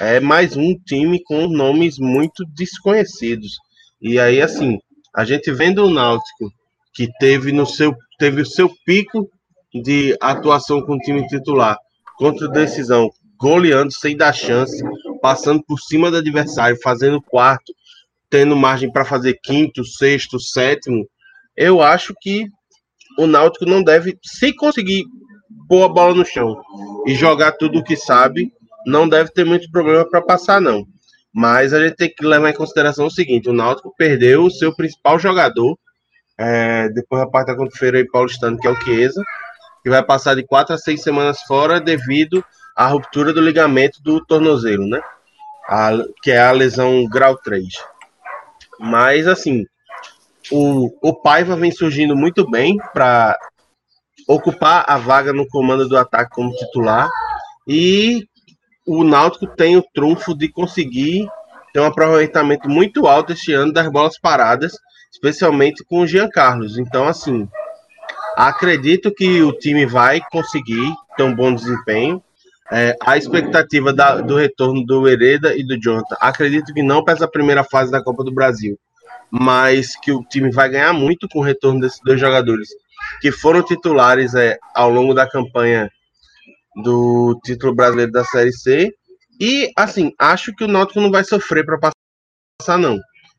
[0.00, 3.56] é mais um time com nomes muito desconhecidos.
[4.00, 4.78] E aí, assim,
[5.14, 6.52] a gente vendo o Náutico,
[6.94, 9.30] que teve no seu teve o seu pico
[9.72, 11.78] de atuação com o time titular
[12.16, 14.82] contra decisão, goleando sem dar chance,
[15.20, 17.72] passando por cima do adversário, fazendo quarto,
[18.30, 21.08] tendo margem para fazer quinto, sexto, sétimo.
[21.56, 22.46] Eu acho que
[23.18, 25.04] o Náutico não deve, se conseguir
[25.68, 26.60] pôr a bola no chão
[27.06, 28.52] e jogar tudo o que sabe,
[28.86, 30.86] não deve ter muito problema para passar, não.
[31.32, 34.74] Mas a gente tem que levar em consideração o seguinte: o Náutico perdeu o seu
[34.74, 35.78] principal jogador,
[36.38, 39.22] é, depois da parte da contra-feira paulistano, que é o Chiesa,
[39.82, 42.44] que vai passar de quatro a seis semanas fora devido
[42.78, 45.00] à ruptura do ligamento do tornozelo, né?
[45.68, 45.90] A,
[46.22, 47.66] que é a lesão grau 3.
[48.78, 49.64] Mas, assim,
[50.52, 53.36] o, o Paiva vem surgindo muito bem para
[54.28, 57.10] ocupar a vaga no comando do ataque como titular.
[57.66, 58.28] E
[58.86, 61.28] o Náutico tem o trunfo de conseguir
[61.72, 64.72] ter um aproveitamento muito alto este ano das bolas paradas,
[65.12, 66.78] especialmente com o Jean Carlos.
[66.78, 67.48] Então, assim,
[68.36, 72.22] acredito que o time vai conseguir ter um bom desempenho.
[72.70, 77.14] É, a expectativa da, do retorno do Hereda e do Jonathan, acredito que não para
[77.14, 78.78] essa primeira fase da Copa do Brasil,
[79.30, 82.68] mas que o time vai ganhar muito com o retorno desses dois jogadores
[83.20, 85.90] que foram titulares é, ao longo da campanha
[86.82, 88.92] do título brasileiro da Série C.
[89.40, 91.92] E, assim, acho que o Náutico não vai sofrer para
[92.60, 92.98] passar, não.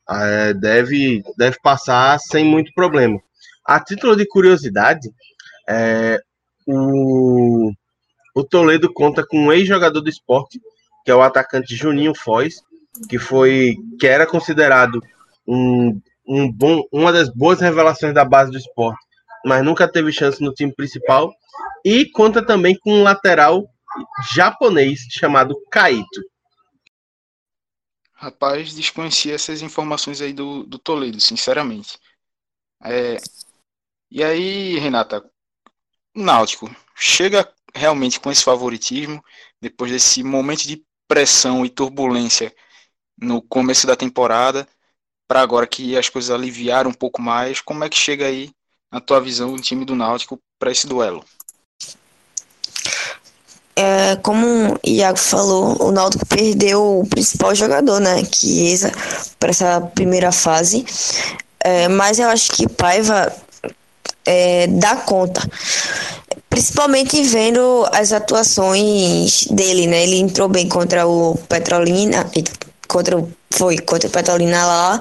[0.10, 3.20] É, deve, deve passar sem muito problema.
[3.66, 5.08] A título de curiosidade,
[5.68, 6.20] é,
[6.66, 7.72] o,
[8.36, 10.60] o Toledo conta com um ex-jogador do esporte,
[11.04, 12.62] que é o atacante Juninho Foz,
[13.10, 15.02] que foi que era considerado
[15.48, 19.10] um, um bom, uma das boas revelações da base do esporte
[19.44, 21.34] mas nunca teve chance no time principal.
[21.84, 23.70] E conta também com um lateral
[24.34, 26.22] japonês chamado Kaito.
[28.14, 31.98] Rapaz, desconhecia essas informações aí do, do Toledo, sinceramente.
[32.84, 33.18] É,
[34.12, 35.24] e aí, Renata,
[36.14, 39.24] o Náutico chega realmente com esse favoritismo
[39.62, 42.54] depois desse momento de pressão e turbulência
[43.22, 44.68] no começo da temporada,
[45.28, 48.52] para agora que as coisas aliviaram um pouco mais, como é que chega aí
[48.92, 51.24] na tua visão, o time do Náutico para esse duelo?
[53.76, 58.24] É, como o Iago falou, o Náutico perdeu o principal jogador, né?
[58.26, 58.92] Chiesa,
[59.40, 60.86] para essa primeira fase.
[61.62, 63.34] É, mas eu acho que Paiva
[64.26, 65.42] é, dá conta.
[66.50, 70.04] Principalmente vendo as atuações dele, né?
[70.04, 72.30] Ele entrou bem contra o Petrolina,
[72.88, 75.00] contra o foi contra a Petrolina lá,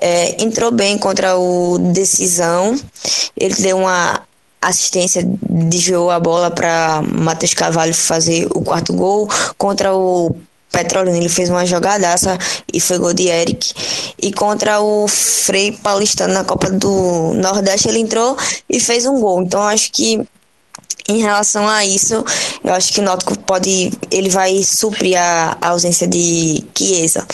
[0.00, 2.78] é, entrou bem contra o Decisão,
[3.36, 4.22] ele deu uma
[4.60, 10.36] assistência, desviou a bola para Matheus Carvalho fazer o quarto gol, contra o
[10.70, 12.38] Petrolina ele fez uma jogadaça
[12.72, 13.72] e foi gol de Eric.
[14.20, 18.36] E contra o Frei Paulistano na Copa do Nordeste ele entrou
[18.68, 19.42] e fez um gol.
[19.42, 20.22] Então acho que
[21.08, 22.22] em relação a isso,
[22.62, 27.26] eu acho que o Náutico pode, ele vai suprir a, a ausência de Chiesa.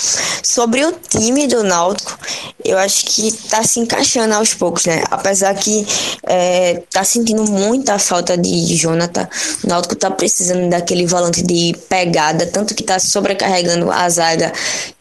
[0.44, 2.16] Sobre o time do Náutico,
[2.64, 5.02] eu acho que tá se encaixando aos poucos, né?
[5.10, 5.84] Apesar que
[6.22, 9.28] é, tá sentindo muita falta de Jonathan,
[9.64, 14.52] o Náutico tá precisando daquele volante de pegada, tanto que tá sobrecarregando a zaga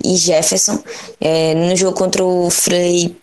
[0.04, 0.80] e Jefferson.
[1.22, 3.16] É, no jogo contra o Frei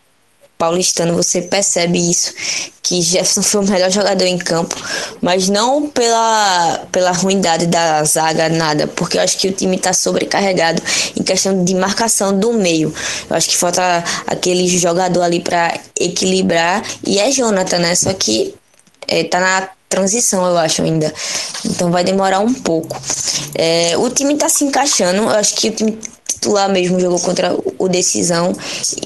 [0.60, 2.34] paulistano, você percebe isso,
[2.82, 4.76] que Jefferson foi o melhor jogador em campo,
[5.22, 9.94] mas não pela, pela ruindade da zaga, nada, porque eu acho que o time está
[9.94, 10.82] sobrecarregado
[11.18, 12.92] em questão de marcação do meio.
[13.30, 17.94] Eu acho que falta aquele jogador ali para equilibrar, e é Jonathan, né?
[17.94, 18.54] Só que
[19.08, 21.12] é, tá na transição, eu acho ainda.
[21.64, 23.00] Então vai demorar um pouco.
[23.54, 25.22] É, o time tá se encaixando.
[25.22, 25.98] Eu acho que o time
[26.40, 28.52] titular mesmo jogou contra o Decisão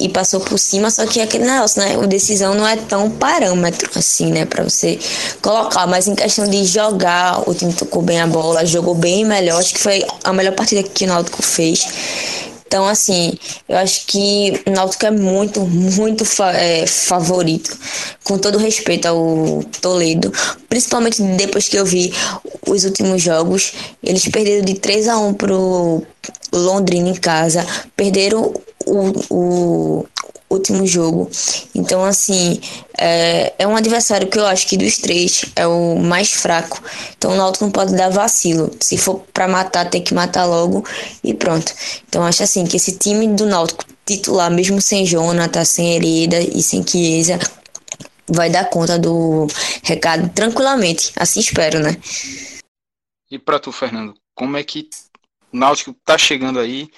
[0.01, 1.99] e passou por cima, só que aquele negócio, né?
[1.99, 4.44] O Decisão não é tão parâmetro assim, né?
[4.44, 4.99] Pra você
[5.42, 9.59] colocar, mas em questão de jogar, o time tocou bem a bola, jogou bem melhor.
[9.59, 11.87] Acho que foi a melhor partida que o Náutico fez.
[12.74, 17.78] Então, assim, eu acho que o Náutico é muito, muito fa é, favorito.
[18.24, 20.32] Com todo respeito ao Toledo.
[20.68, 22.12] Principalmente depois que eu vi
[22.66, 23.74] os últimos jogos.
[24.02, 26.02] Eles perderam de 3 a 1 pro
[26.52, 27.64] Londrina em casa.
[27.94, 28.52] Perderam
[28.84, 30.06] o, o
[30.48, 31.30] último jogo.
[31.74, 32.61] Então, assim,
[32.98, 36.83] é, é um adversário que eu acho que dos três é o mais fraco.
[37.16, 38.70] Então, o Náutico não pode dar vacilo.
[38.80, 40.85] Se for para matar, tem que matar logo
[41.22, 41.72] e pronto.
[42.09, 46.62] Então, acho assim que esse time do Náutico titular, mesmo sem Jonathan, sem Hereda e
[46.62, 47.38] sem Chiesa,
[48.28, 49.46] vai dar conta do
[49.83, 51.12] recado tranquilamente.
[51.16, 51.96] Assim espero, né?
[53.30, 54.88] E para tu, Fernando, como é que
[55.52, 56.88] O Náutico tá chegando aí.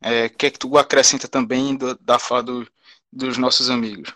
[0.00, 2.68] É, que é que tu acrescenta também da fala do,
[3.12, 4.14] dos nossos amigos?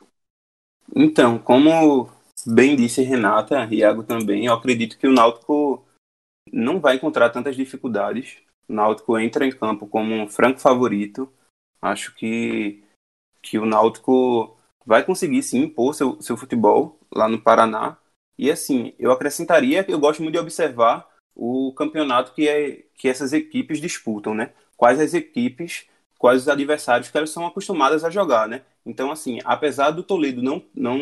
[0.95, 2.11] Então, como
[2.47, 5.85] bem disse Renata, Iago também, eu acredito que o Náutico
[6.53, 8.39] não vai encontrar tantas dificuldades.
[8.69, 11.33] O Náutico entra em campo como um franco favorito.
[11.81, 12.83] Acho que,
[13.41, 17.97] que o Náutico vai conseguir sim impor seu, seu futebol lá no Paraná.
[18.39, 23.09] E assim, eu acrescentaria que eu gosto muito de observar o campeonato que, é, que
[23.09, 24.53] essas equipes disputam, né?
[24.77, 25.87] Quais as equipes,
[26.19, 28.63] quais os adversários que elas são acostumadas a jogar, né?
[28.85, 30.99] Então, assim, apesar do Toledo não não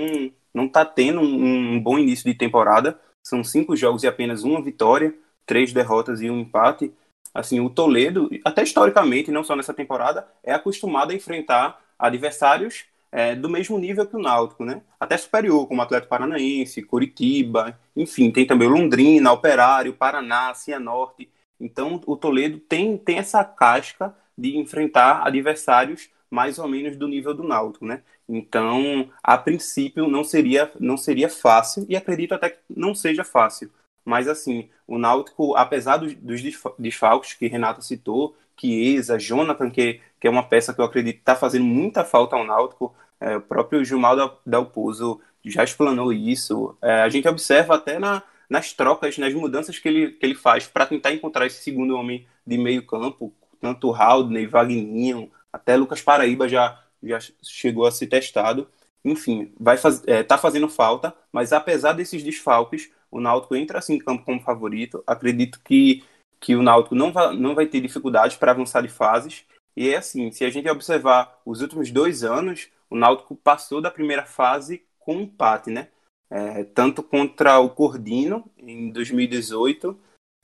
[0.52, 4.60] não tá tendo um, um bom início de temporada, são cinco jogos e apenas uma
[4.60, 5.14] vitória,
[5.46, 6.92] três derrotas e um empate.
[7.32, 13.34] Assim, o Toledo, até historicamente, não só nessa temporada, é acostumado a enfrentar adversários é,
[13.34, 14.82] do mesmo nível que o Náutico, né?
[14.98, 21.28] Até superior, como Atlético Paranaense, Curitiba, enfim, tem também o Londrina, Operário, Paraná, Cianorte.
[21.60, 27.34] Então, o Toledo tem, tem essa casca de enfrentar adversários mais ou menos do nível
[27.34, 28.02] do Náutico, né?
[28.28, 33.70] Então, a princípio, não seria, não seria fácil, e acredito até que não seja fácil.
[34.04, 36.40] Mas, assim, o Náutico, apesar dos, dos
[36.78, 41.34] desfalques que Renata citou, Chiesa, Jonathan, que, que é uma peça que eu acredito está
[41.34, 42.94] fazendo muita falta ao Náutico.
[43.18, 46.76] É, o próprio Gilmar Dalpozo já explanou isso.
[46.82, 50.66] É, a gente observa até na, nas trocas, nas mudanças que ele, que ele faz
[50.66, 56.48] para tentar encontrar esse segundo homem de meio campo, tanto Haldney, Vagninho, até Lucas Paraíba
[56.48, 58.68] já, já chegou a ser testado.
[59.04, 63.94] Enfim, vai faz, é, tá fazendo falta, mas apesar desses desfalques, o Náutico entra assim
[63.94, 65.02] em campo como favorito.
[65.06, 66.04] Acredito que
[66.40, 69.44] que o Náutico não vai, não vai ter dificuldade para avançar de fases.
[69.76, 73.90] E é assim, se a gente observar os últimos dois anos, o Náutico passou da
[73.90, 75.88] primeira fase com empate, né?
[76.30, 79.98] É, tanto contra o Cordino em 2018,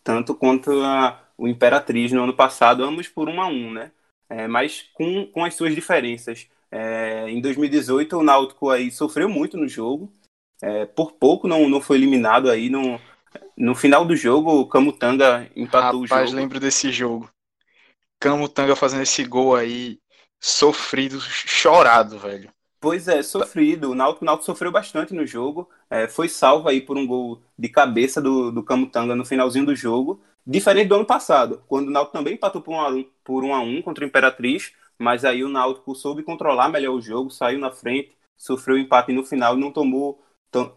[0.05, 3.92] tanto contra o Imperatriz no ano passado, ambos por 1 a 1 né?
[4.29, 6.49] É, mas com, com as suas diferenças.
[6.71, 10.12] É, em 2018 o Náutico aí sofreu muito no jogo,
[10.61, 13.01] é, por pouco não, não foi eliminado aí, não,
[13.57, 16.15] no final do jogo, o Camutanga empatou Rapaz, o jogo.
[16.15, 17.31] Rapaz, lembro desse jogo.
[18.21, 19.99] Camutanga fazendo esse gol aí,
[20.41, 22.51] sofrido, chorado, velho.
[22.81, 23.91] Pois é, sofrido.
[23.91, 25.69] O Náutico, o Náutico sofreu bastante no jogo.
[25.91, 29.75] É, foi salvo aí por um gol de cabeça do, do Camutanga no finalzinho do
[29.75, 30.23] jogo.
[30.46, 33.54] Diferente do ano passado, quando o Náutico também empatou por 1 a 1, por 1
[33.54, 37.59] a 1 contra o Imperatriz, mas aí o Náutico soube controlar melhor o jogo, saiu
[37.59, 40.22] na frente, sofreu empate no final e não tomou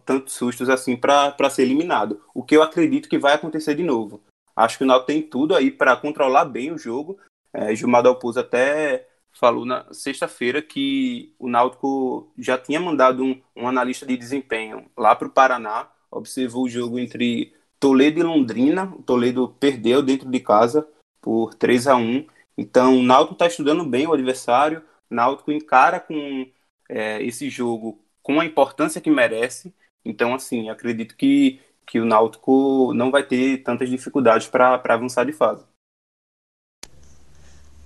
[0.05, 2.19] tantos sustos assim para ser eliminado.
[2.33, 4.21] O que eu acredito que vai acontecer de novo.
[4.55, 7.19] Acho que o Náutico tem tudo aí para controlar bem o jogo.
[7.53, 13.67] É, Gilmar Dalpozo até falou na sexta-feira que o Náutico já tinha mandado um, um
[13.67, 18.85] analista de desempenho lá para o Paraná, observou o jogo entre Toledo e Londrina.
[18.97, 20.87] O Toledo perdeu dentro de casa
[21.21, 22.25] por 3 a 1
[22.57, 24.83] Então o Náutico está estudando bem o adversário.
[25.09, 26.47] O Náutico encara com
[26.89, 29.73] é, esse jogo com a importância que merece.
[30.03, 35.33] Então, assim, acredito que, que o Náutico não vai ter tantas dificuldades para avançar de
[35.33, 35.65] fase.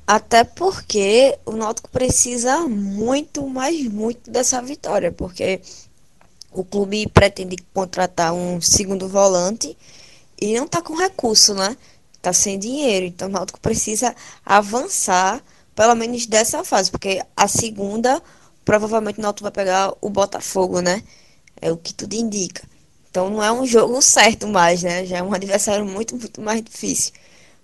[0.05, 5.61] Até porque o Náutico precisa muito, mas muito dessa vitória, porque
[6.53, 9.77] o clube pretende contratar um segundo volante
[10.39, 11.75] e não está com recurso, né?
[12.13, 15.41] Está sem dinheiro, então o Náutico precisa avançar,
[15.75, 18.21] pelo menos dessa fase, porque a segunda
[18.63, 21.03] provavelmente o Náutico vai pegar o Botafogo, né?
[21.61, 22.63] É o que tudo indica.
[23.09, 25.05] Então não é um jogo certo mais, né?
[25.05, 27.13] Já é um adversário muito, muito mais difícil.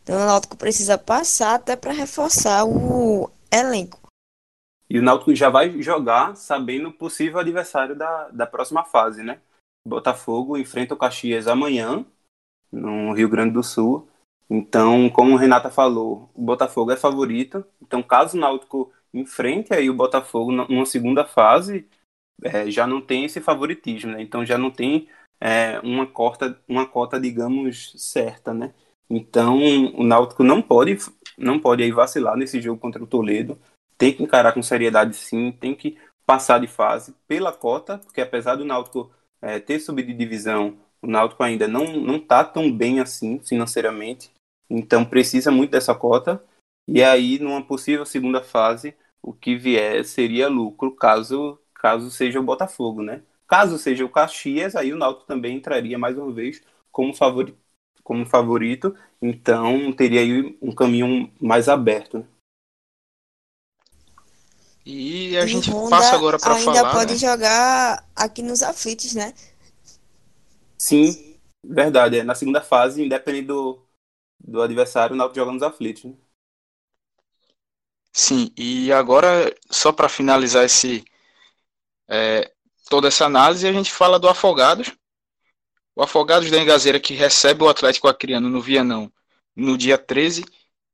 [0.03, 3.98] Então o Náutico precisa passar até para reforçar o elenco.
[4.89, 9.39] E o Náutico já vai jogar sabendo o possível adversário da, da próxima fase, né?
[9.85, 12.05] Botafogo enfrenta o Caxias amanhã,
[12.71, 14.09] no Rio Grande do Sul.
[14.49, 17.63] Então, como o Renata falou, o Botafogo é favorito.
[17.81, 21.87] Então, caso o Náutico enfrente aí o Botafogo numa segunda fase,
[22.43, 24.21] é, já não tem esse favoritismo, né?
[24.21, 25.07] Então já não tem
[25.39, 28.73] é, uma cota, uma cota, digamos, certa, né?
[29.09, 29.57] Então
[29.95, 30.97] o Náutico não pode,
[31.37, 33.59] não pode aí vacilar nesse jogo contra o Toledo.
[33.99, 35.51] Tem que encarar com seriedade, sim.
[35.51, 40.17] Tem que passar de fase pela cota, porque apesar do Náutico é, ter subido de
[40.17, 44.31] divisão, o Náutico ainda não não está tão bem assim financeiramente.
[44.69, 46.43] Então precisa muito dessa cota.
[46.87, 52.43] E aí, numa possível segunda fase, o que vier seria lucro, caso, caso seja o
[52.43, 53.21] Botafogo, né?
[53.47, 57.57] Caso seja o Caxias, aí o Náutico também entraria mais uma vez como favorito,
[58.03, 62.19] como favorito então teria aí um caminho mais aberto.
[62.19, 62.25] Né?
[64.85, 66.77] E a e gente Honda passa agora para falar.
[66.77, 67.19] Ainda pode né?
[67.19, 69.33] jogar aqui nos aflitos, né?
[70.77, 72.19] Sim, verdade.
[72.19, 72.23] É.
[72.23, 73.79] Na segunda fase, independente do,
[74.39, 76.05] do adversário, o Náutico joga nos aflitos.
[76.05, 76.13] Né?
[78.11, 81.05] Sim, e agora, só para finalizar esse,
[82.07, 82.51] é,
[82.89, 84.91] toda essa análise, a gente fala do Afogados.
[85.95, 89.11] O Afogados da Engazeira que recebe o Atlético Acreano no Vianão
[89.55, 90.45] no dia 13.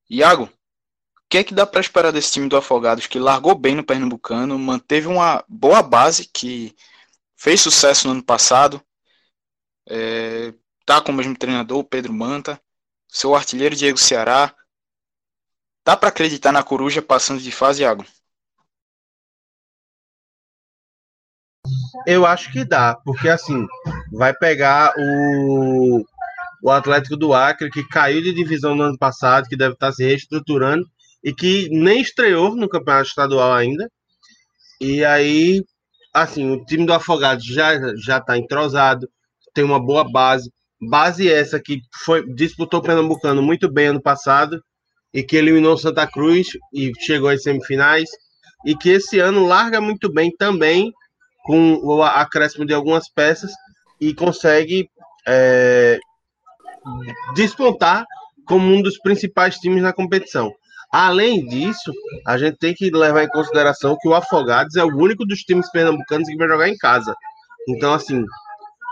[0.10, 0.50] Iago,
[1.30, 4.58] que é que dá para esperar desse time do Afogados que largou bem no Pernambucano,
[4.60, 6.76] manteve uma boa base que
[7.36, 8.82] fez sucesso no ano passado,
[9.88, 10.54] é,
[10.86, 12.62] tá com o mesmo treinador, Pedro Manta,
[13.08, 14.54] seu artilheiro Diego Ceará.
[15.86, 18.06] Dá para acreditar na Coruja passando de fase, Iago?
[22.06, 23.66] Eu acho que dá, porque assim,
[24.12, 26.06] vai pegar o,
[26.64, 30.04] o Atlético do Acre, que caiu de divisão no ano passado, que deve estar se
[30.04, 30.86] reestruturando
[31.26, 33.90] e que nem estreou no campeonato estadual ainda.
[34.80, 35.64] E aí,
[36.14, 39.10] assim, o time do Afogados já já está entrosado,
[39.52, 40.52] tem uma boa base.
[40.80, 44.62] Base essa que foi disputou o Pernambucano muito bem ano passado
[45.12, 48.10] e que eliminou Santa Cruz e chegou às semifinais
[48.66, 50.94] e que esse ano larga muito bem também
[51.44, 53.52] com o acréscimo de algumas peças
[54.00, 54.90] e consegue
[55.28, 56.00] é,
[57.34, 58.06] despontar
[58.46, 60.54] como um dos principais times na competição.
[60.98, 61.92] Além disso,
[62.26, 65.70] a gente tem que levar em consideração que o Afogados é o único dos times
[65.70, 67.14] pernambucanos que vai jogar em casa.
[67.68, 68.24] Então, assim,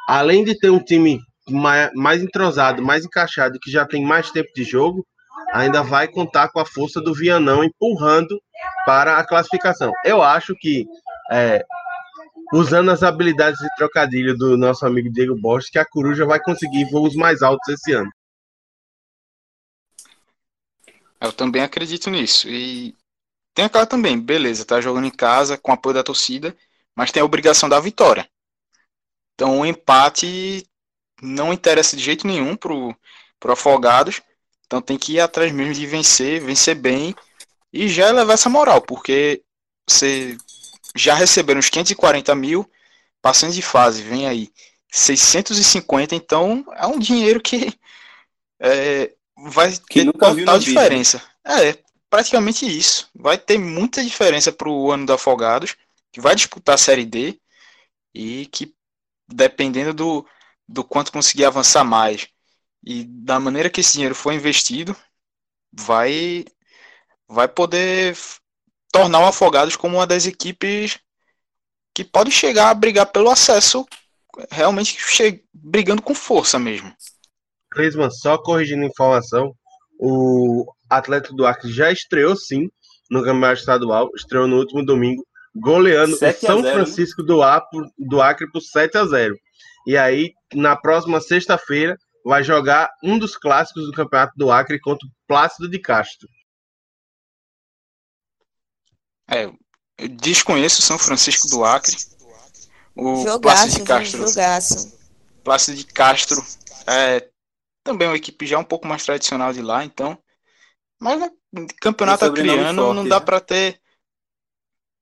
[0.09, 1.17] além de ter um time
[1.95, 5.07] mais entrosado, mais encaixado, que já tem mais tempo de jogo,
[5.53, 8.37] ainda vai contar com a força do Vianão empurrando
[8.85, 9.93] para a classificação.
[10.03, 10.85] Eu acho que,
[11.31, 11.63] é,
[12.51, 16.83] usando as habilidades de trocadilho do nosso amigo Diego Borges, que a Coruja vai conseguir
[16.91, 18.11] voos mais altos esse ano.
[21.23, 22.49] Eu também acredito nisso.
[22.49, 22.93] E
[23.53, 26.55] tem aquela também, beleza, tá jogando em casa com apoio da torcida,
[26.93, 28.29] mas tem a obrigação da vitória.
[29.33, 30.67] Então o empate
[31.21, 32.93] não interessa de jeito nenhum pro,
[33.39, 34.21] pro Afogados.
[34.65, 37.15] Então tem que ir atrás mesmo de vencer, vencer bem
[37.71, 39.41] e já levar essa moral, porque
[39.87, 40.37] você
[40.95, 42.69] já receberam uns 540 mil,
[43.21, 44.51] passando de fase, vem aí
[44.91, 47.73] 650, então é um dinheiro que
[48.59, 49.13] é,
[49.49, 51.21] vai ter total diferença.
[51.45, 51.77] É,
[52.09, 53.09] praticamente isso.
[53.13, 55.75] Vai ter muita diferença para o ano do Afogados,
[56.11, 57.39] que vai disputar a Série D
[58.13, 58.73] e que
[59.27, 60.25] dependendo do,
[60.67, 62.27] do quanto conseguir avançar mais
[62.85, 64.95] e da maneira que esse dinheiro for investido,
[65.71, 66.45] vai
[67.27, 68.15] vai poder
[68.91, 70.99] tornar o Afogados como uma das equipes
[71.95, 73.87] que pode chegar a brigar pelo acesso,
[74.51, 74.97] realmente
[75.53, 76.93] brigando com força mesmo.
[77.73, 79.53] Clisman, só corrigindo informação,
[79.99, 82.69] o Atlético do Acre já estreou sim
[83.09, 86.73] no Campeonato Estadual, estreou no último domingo, goleando o São 0, né?
[86.73, 89.35] Francisco do, Acre, do Acre por 7 a 0.
[89.85, 95.05] E aí, na próxima sexta-feira, vai jogar um dos clássicos do Campeonato do Acre contra
[95.05, 96.27] o Plácido de Castro.
[99.29, 101.95] É, eu desconheço o São Francisco do Acre.
[102.95, 104.27] O jogaço, Plácido de Castro.
[104.27, 104.99] Jogaço.
[105.43, 106.45] Plácido de Castro
[106.87, 107.29] é
[107.83, 110.17] também uma equipe já um pouco mais tradicional de lá, então.
[110.99, 113.25] Mas no né, campeonato acriano não dá né?
[113.25, 113.81] para ter.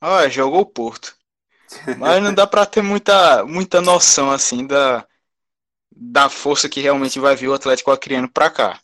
[0.02, 1.16] Olha, jogou o Porto.
[1.98, 5.08] Mas não dá para ter muita, muita noção assim da,
[5.92, 8.82] da força que realmente vai vir o Atlético Acreano para cá.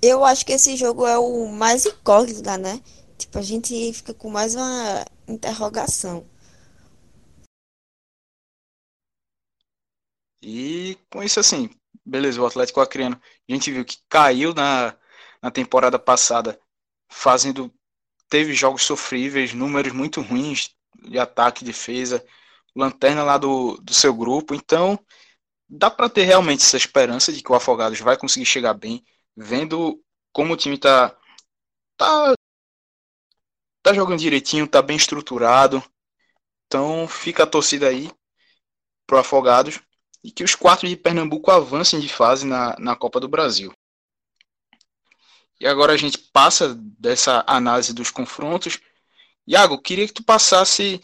[0.00, 2.80] Eu acho que esse jogo é o mais incógnita, né?
[3.18, 6.24] Tipo, a gente fica com mais uma interrogação.
[10.42, 11.70] E com isso assim,
[12.04, 14.96] beleza, o Atlético Acreano, a gente viu que caiu na,
[15.42, 16.58] na temporada passada,
[17.10, 17.72] fazendo
[18.28, 22.24] teve jogos sofríveis, números muito ruins de ataque defesa,
[22.74, 24.54] lanterna lá do, do seu grupo.
[24.54, 24.98] Então,
[25.68, 29.04] dá para ter realmente essa esperança de que o Afogados vai conseguir chegar bem,
[29.36, 31.16] vendo como o time tá,
[31.96, 32.34] tá,
[33.82, 35.82] tá jogando direitinho, tá bem estruturado.
[36.66, 38.10] Então, fica a torcida aí
[39.06, 39.80] pro Afogados
[40.22, 43.72] e que os quatro de Pernambuco avancem de fase na, na Copa do Brasil.
[45.60, 48.78] E agora a gente passa dessa análise dos confrontos.
[49.46, 51.00] Iago, queria que tu passasse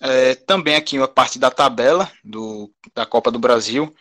[0.00, 3.94] é, também aqui a parte da tabela do, da Copa do Brasil.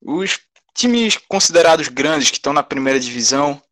[0.00, 0.40] Os
[0.74, 3.62] times considerados grandes que estão na primeira divisão,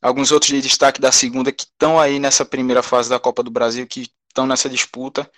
[0.00, 3.50] alguns outros de destaque da segunda que estão aí nessa primeira fase da Copa do
[3.50, 5.30] Brasil, que estão nessa disputa.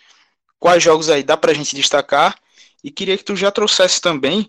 [0.58, 2.36] Quais jogos aí dá para a gente destacar?
[2.86, 4.48] E queria que tu já trouxesse também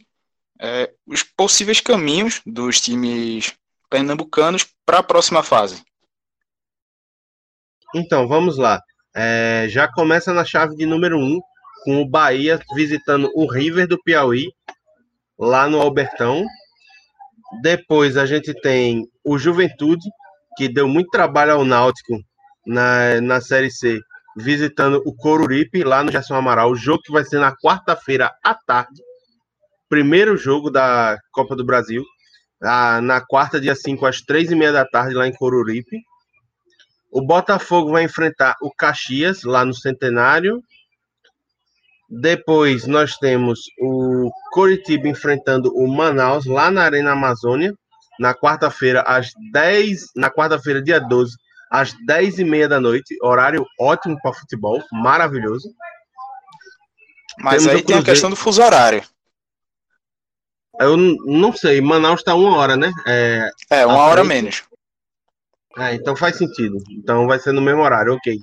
[0.62, 3.52] é, os possíveis caminhos dos times
[3.90, 5.82] pernambucanos para a próxima fase?
[7.96, 8.80] Então, vamos lá.
[9.16, 11.42] É, já começa na chave de número 1, um,
[11.84, 14.54] com o Bahia visitando o River do Piauí.
[15.40, 16.46] lá no Albertão.
[17.64, 20.08] Depois a gente tem o Juventude,
[20.56, 22.22] que deu muito trabalho ao Náutico
[22.68, 24.00] na, na Série C,
[24.38, 26.72] visitando o Coruripe, lá no Gerson Amaral.
[26.72, 29.02] O jogo que vai ser na quarta-feira à tarde.
[29.90, 32.04] Primeiro jogo da Copa do Brasil.
[32.62, 35.98] Ah, na quarta, dia 5, às três e meia da tarde, lá em Coruripe.
[37.12, 40.62] O Botafogo vai enfrentar o Caxias, lá no Centenário.
[42.10, 47.74] Depois nós temos o Coritiba enfrentando o Manaus lá na Arena Amazônia,
[48.20, 51.36] na quarta-feira, às 10, na quarta-feira, dia 12,
[51.72, 53.18] às 10 e meia da noite.
[53.22, 55.70] Horário ótimo para futebol, maravilhoso.
[57.40, 59.04] Mas Temos aí tem a questão do fuso horário.
[60.80, 62.92] Eu não sei, Manaus está uma hora, né?
[63.08, 64.28] É, É, uma hora frente.
[64.28, 64.64] menos.
[65.78, 66.78] é, então faz sentido.
[66.92, 68.38] Então vai ser no mesmo horário, ok.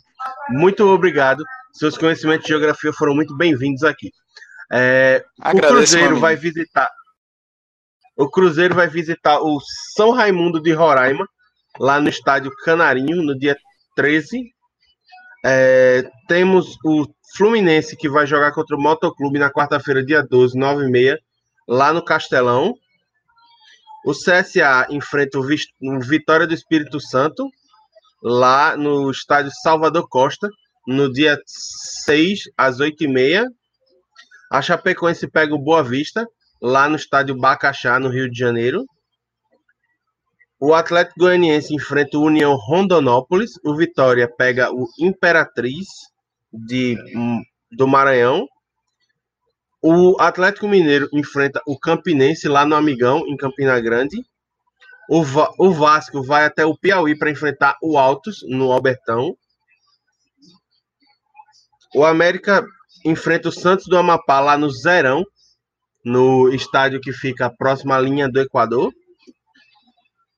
[0.50, 1.44] Muito obrigado.
[1.72, 4.10] Seus conhecimentos de geografia foram muito bem-vindos aqui.
[4.72, 6.90] É, o Cruzeiro vai visitar.
[8.16, 9.58] O Cruzeiro vai visitar o
[9.96, 11.28] São Raimundo de Roraima,
[11.78, 13.56] lá no estádio Canarinho, no dia
[13.94, 14.52] 13.
[15.44, 17.06] É, temos o
[17.36, 21.18] Fluminense que vai jogar contra o Motoclube na quarta-feira, dia 12, 9h30,
[21.68, 22.74] lá no Castelão.
[24.06, 27.48] O CSA enfrenta o, Vitória do Espírito Santo,
[28.22, 30.48] lá no estádio Salvador Costa,
[30.86, 31.38] no dia
[32.04, 33.46] 6, às 8h30.
[34.50, 36.26] A Chapecoense pega o Boa Vista,
[36.62, 38.84] lá no estádio Bacaxá, no Rio de Janeiro.
[40.60, 43.52] O Atlético Goianiense enfrenta o União Rondonópolis.
[43.64, 45.86] O Vitória pega o Imperatriz
[46.52, 47.42] de, hum,
[47.72, 48.46] do Maranhão.
[49.82, 54.16] O Atlético Mineiro enfrenta o Campinense lá no Amigão, em Campina Grande.
[55.10, 59.36] O, Va- o Vasco vai até o Piauí para enfrentar o Altos, no Albertão.
[61.94, 62.64] O América
[63.04, 65.22] enfrenta o Santos do Amapá lá no Zerão,
[66.02, 68.90] no estádio que fica próximo à linha do Equador.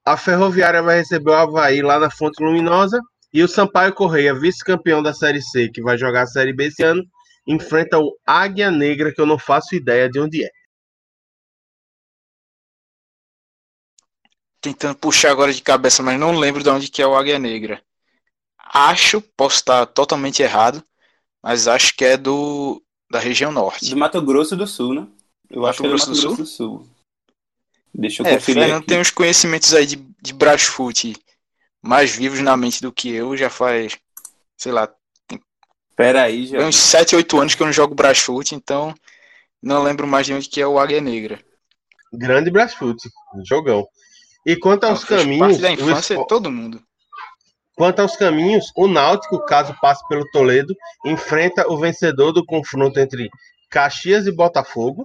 [0.06, 3.00] A Ferroviária vai receber o Havaí lá na Fonte Luminosa.
[3.34, 6.82] E o Sampaio Correia, vice-campeão da Série C, que vai jogar a Série B esse
[6.82, 7.04] ano,
[7.46, 10.50] enfrenta o Águia Negra, que eu não faço ideia de onde é.
[14.60, 17.82] Tentando puxar agora de cabeça, mas não lembro de onde que é o Águia Negra.
[18.58, 20.82] Acho, posso estar totalmente errado,
[21.42, 23.90] mas acho que é do da região norte.
[23.90, 25.06] Do Mato Grosso do Sul, né?
[25.50, 26.95] Eu Mato acho que é do Grosso Mato do Grosso do Sul.
[27.98, 28.86] Deixa eu É, conferir Fernando aqui.
[28.88, 31.16] tem uns conhecimentos aí de, de Brasfoot
[31.82, 33.96] mais vivos na mente do que eu, já faz,
[34.56, 34.88] sei lá,
[35.96, 36.58] Pera aí, já.
[36.58, 38.94] uns 7, 8 anos que eu não jogo Brasfoot, então
[39.62, 41.40] não lembro mais de onde que é o Águia Negra.
[42.12, 42.98] Grande Brasfoot,
[43.44, 43.86] jogão.
[44.44, 46.82] E quanto aos Fez caminhos, parte da infância Espo- todo mundo.
[47.74, 50.74] Quanto aos caminhos, o Náutico, caso passe pelo Toledo,
[51.04, 53.28] enfrenta o vencedor do confronto entre
[53.70, 55.04] Caxias e Botafogo.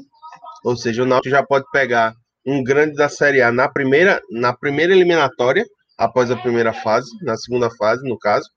[0.64, 2.14] Ou seja, o Náutico já pode pegar
[2.46, 5.66] um grande da Série A na primeira, na primeira eliminatória,
[5.98, 8.50] após a primeira fase, na segunda fase, no caso.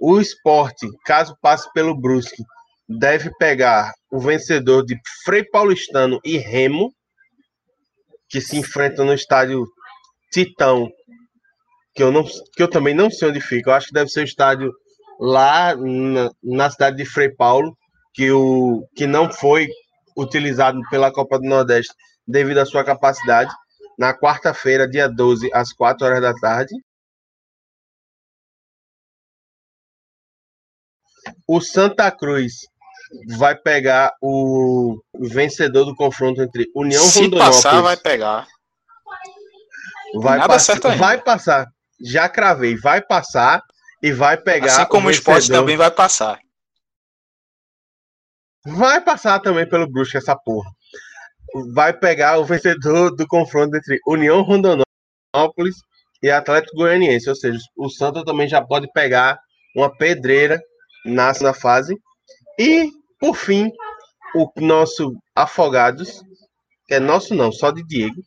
[0.00, 2.42] O esporte, caso passe pelo Brusque,
[2.88, 6.92] deve pegar o vencedor de Frei Paulistano e Remo,
[8.28, 9.66] que se enfrentam no estádio
[10.30, 10.90] Titão
[11.96, 13.70] que eu, não, que eu também não sei onde fica.
[13.70, 14.70] Eu acho que deve ser o estádio
[15.18, 17.74] lá na, na cidade de Frei Paulo,
[18.12, 19.66] que, o, que não foi
[20.16, 21.94] utilizado pela Copa do Nordeste
[22.26, 23.52] devido à sua capacidade.
[23.98, 26.74] Na quarta-feira, dia 12, às 4 horas da tarde.
[31.46, 32.52] O Santa Cruz
[33.38, 37.56] vai pegar o vencedor do confronto entre União Se Rondonópolis.
[37.62, 38.46] passar, vai pegar.
[40.14, 40.98] Vai, Nada passar, certo ainda.
[41.04, 41.66] vai passar.
[42.00, 42.76] Já cravei.
[42.76, 43.62] Vai passar
[44.02, 44.66] e vai pegar.
[44.66, 45.60] Assim como o esporte vencedor.
[45.60, 46.38] também vai passar.
[48.64, 50.70] Vai passar também pelo Brusque essa porra.
[51.72, 55.76] Vai pegar o vencedor do confronto entre União Rondonópolis
[56.22, 57.28] e Atlético Goianiense.
[57.28, 59.38] Ou seja, o Santa também já pode pegar
[59.74, 60.60] uma pedreira
[61.04, 61.96] na segunda fase.
[62.58, 63.70] E, por fim,
[64.34, 66.22] o nosso Afogados,
[66.86, 68.22] que é nosso não, só de Diego.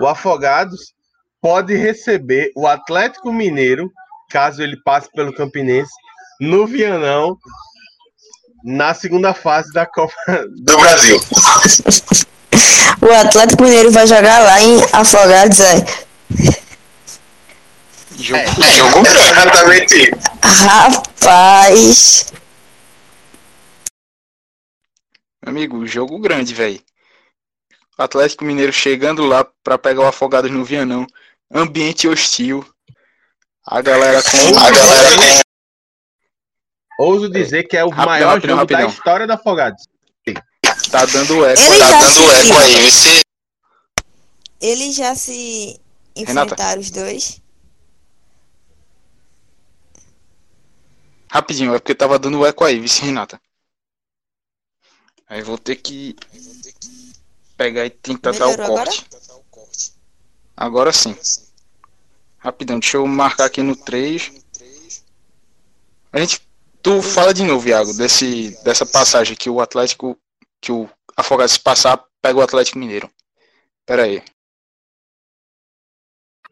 [0.00, 0.94] O Afogados
[1.40, 3.90] pode receber o Atlético Mineiro,
[4.30, 5.92] caso ele passe pelo Campinense,
[6.40, 7.38] no Vianão,
[8.64, 10.14] na segunda fase da Copa
[10.56, 11.20] do Brasil.
[13.02, 15.84] O Atlético Mineiro vai jogar lá em Afogados, é.
[18.18, 20.10] Jogo Jogo exatamente.
[20.42, 22.32] Rapaz.
[25.44, 26.80] Amigo, jogo grande, velho.
[27.96, 31.06] Atlético Mineiro chegando lá pra pegar o Afogados no Vianão.
[31.52, 32.66] Ambiente hostil.
[33.64, 34.58] A galera com.
[34.58, 35.46] A galera com
[36.98, 38.96] Ouso dizer que é o Rapidão, maior rapidão, jogo da rapidão.
[38.96, 39.84] história da Afogados.
[40.90, 41.60] Tá dando eco.
[41.60, 42.32] Ele tá dando assistiu.
[42.32, 42.90] eco aí.
[42.90, 43.20] Você
[44.60, 45.80] Eles já se
[46.16, 46.46] Renata.
[46.54, 47.40] enfrentaram os dois?
[51.30, 53.40] Rapidinho, é porque tava dando eco aí, vice Renata.
[55.28, 56.14] Aí vou ter que
[57.56, 58.90] pegar e tentar dar o Melhorou agora?
[59.50, 59.92] corte.
[60.56, 61.16] Agora sim.
[62.38, 64.32] Rapidão, deixa eu marcar aqui no 3.
[66.12, 66.40] A gente.
[66.80, 70.16] Tu fala de novo, Iago, desse, dessa passagem que o Atlético.
[70.66, 73.08] Que o Afogados se passar, pega o Atlético Mineiro.
[73.86, 74.20] Pera aí.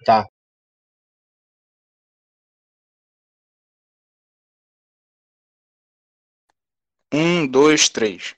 [0.05, 0.25] Tá.
[7.13, 8.37] Um, dois, três.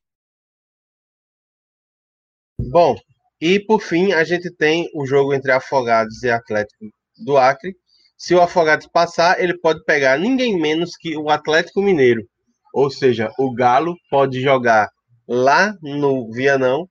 [2.59, 2.97] Bom,
[3.39, 6.87] e por fim, a gente tem o jogo entre Afogados e Atlético
[7.19, 7.77] do Acre.
[8.17, 12.27] Se o Afogados passar, ele pode pegar ninguém menos que o Atlético Mineiro.
[12.73, 14.91] Ou seja, o Galo pode jogar
[15.29, 16.89] lá no Vianão,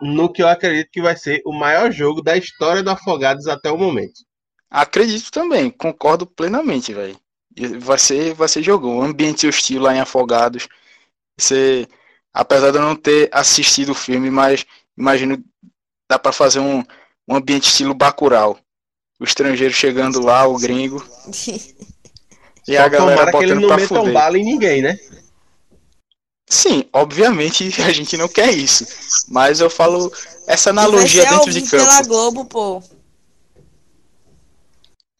[0.00, 3.70] no que eu acredito que vai ser o maior jogo da história do Afogados até
[3.70, 4.24] o momento.
[4.70, 7.18] Acredito também, concordo plenamente, velho.
[7.78, 8.88] Vai ser, vai ser jogo.
[8.88, 10.68] Um ambiente hostil lá em Afogados.
[11.38, 11.86] Você,
[12.32, 15.42] apesar de eu não ter assistido o filme, mas imagino
[16.08, 16.84] dá pra fazer um,
[17.28, 18.58] um ambiente estilo Bacurau.
[19.18, 21.02] O estrangeiro chegando lá, o gringo,
[22.68, 24.98] e Só a galera tomara que ele não meta um bala em ninguém, né?
[26.48, 28.86] Sim, obviamente a gente não quer isso.
[29.28, 30.12] Mas eu falo
[30.46, 32.08] essa vai analogia dentro de vivo pela campo.
[32.08, 32.82] Globo, pô.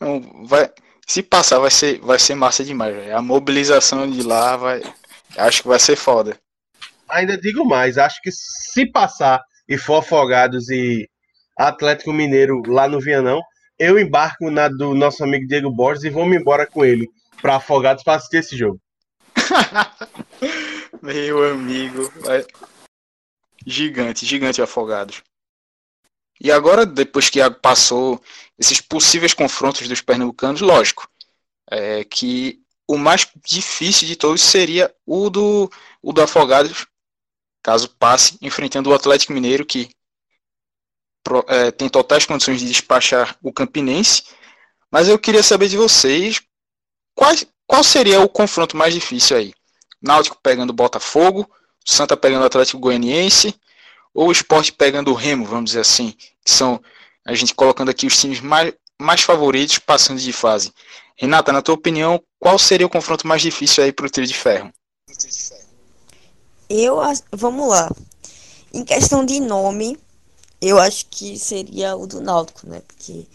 [0.01, 0.71] Não, vai,
[1.07, 3.17] se passar, vai ser, vai ser massa demais, velho.
[3.17, 4.83] A mobilização de lá vai.
[5.37, 6.39] Acho que vai ser foda.
[7.09, 11.09] Ainda digo mais, acho que se passar e for Afogados e
[11.57, 13.41] Atlético Mineiro lá no Vianão,
[13.79, 17.09] eu embarco na do nosso amigo Diego Borges e vou me embora com ele
[17.41, 18.81] para Afogados para assistir esse jogo.
[21.03, 22.11] Meu amigo.
[22.21, 22.47] vai-
[23.67, 25.23] Gigante, gigante afogados.
[26.41, 28.23] E agora, depois que passou
[28.59, 31.09] esses possíveis confrontos dos pernambucanos, lógico,
[31.71, 35.71] é que o mais difícil de todos seria o do,
[36.03, 36.87] o do Afogados,
[37.63, 39.91] caso passe, enfrentando o Atlético Mineiro, que
[41.49, 44.23] é, tem totais condições de despachar o Campinense.
[44.91, 46.41] Mas eu queria saber de vocês
[47.17, 49.55] quais, qual seria o confronto mais difícil aí?
[50.01, 51.51] Náutico pegando o Botafogo,
[51.85, 53.55] Santa pegando o Atlético Goianiense,
[54.13, 56.13] ou o Sport pegando o Remo, vamos dizer assim,
[56.45, 56.81] que são
[57.25, 60.73] a gente colocando aqui os times mais, mais favoritos passando de fase.
[61.17, 64.73] Renata, na tua opinião, qual seria o confronto mais difícil aí pro Trio de Ferro?
[66.69, 66.99] Eu,
[67.33, 67.91] vamos lá.
[68.73, 69.99] Em questão de nome,
[70.61, 72.83] eu acho que seria o do Náutico, né?
[72.87, 73.27] Porque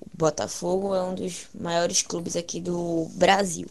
[0.00, 3.68] o Botafogo é um dos maiores clubes aqui do Brasil.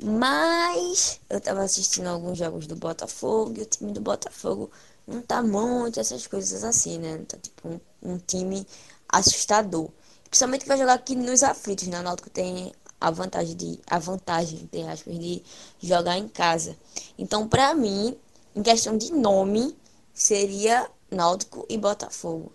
[0.00, 4.70] Mas eu tava assistindo alguns jogos do Botafogo e o time do Botafogo
[5.06, 7.18] não tá muito essas coisas assim, né?
[7.28, 8.66] Tá tipo um, um time
[9.08, 9.90] assustador.
[10.24, 12.00] Principalmente que vai jogar aqui nos aflitos, né?
[12.00, 15.42] O Náutico tem a vantagem de a vantagem, entre aspas, de
[15.80, 16.76] jogar em casa.
[17.18, 18.16] Então, pra mim,
[18.54, 19.76] em questão de nome,
[20.14, 22.52] seria Náutico e Botafogo.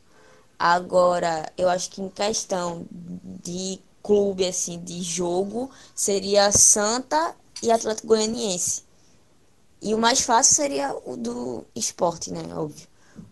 [0.58, 8.08] Agora, eu acho que em questão de clube, assim, de jogo, seria Santa e Atlético
[8.08, 8.84] Goianiense.
[9.82, 12.42] E o mais fácil seria o do esporte, né?
[12.56, 12.88] Óbvio.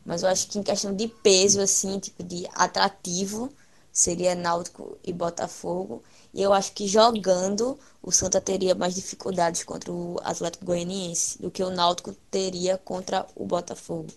[0.06, 3.50] Mas eu acho que em questão de peso, assim, tipo de atrativo,
[3.90, 6.04] seria Náutico e Botafogo.
[6.34, 11.50] E eu acho que jogando, o Santa teria mais dificuldades contra o Atlético Goianiense do
[11.50, 14.10] que o Náutico teria contra o Botafogo.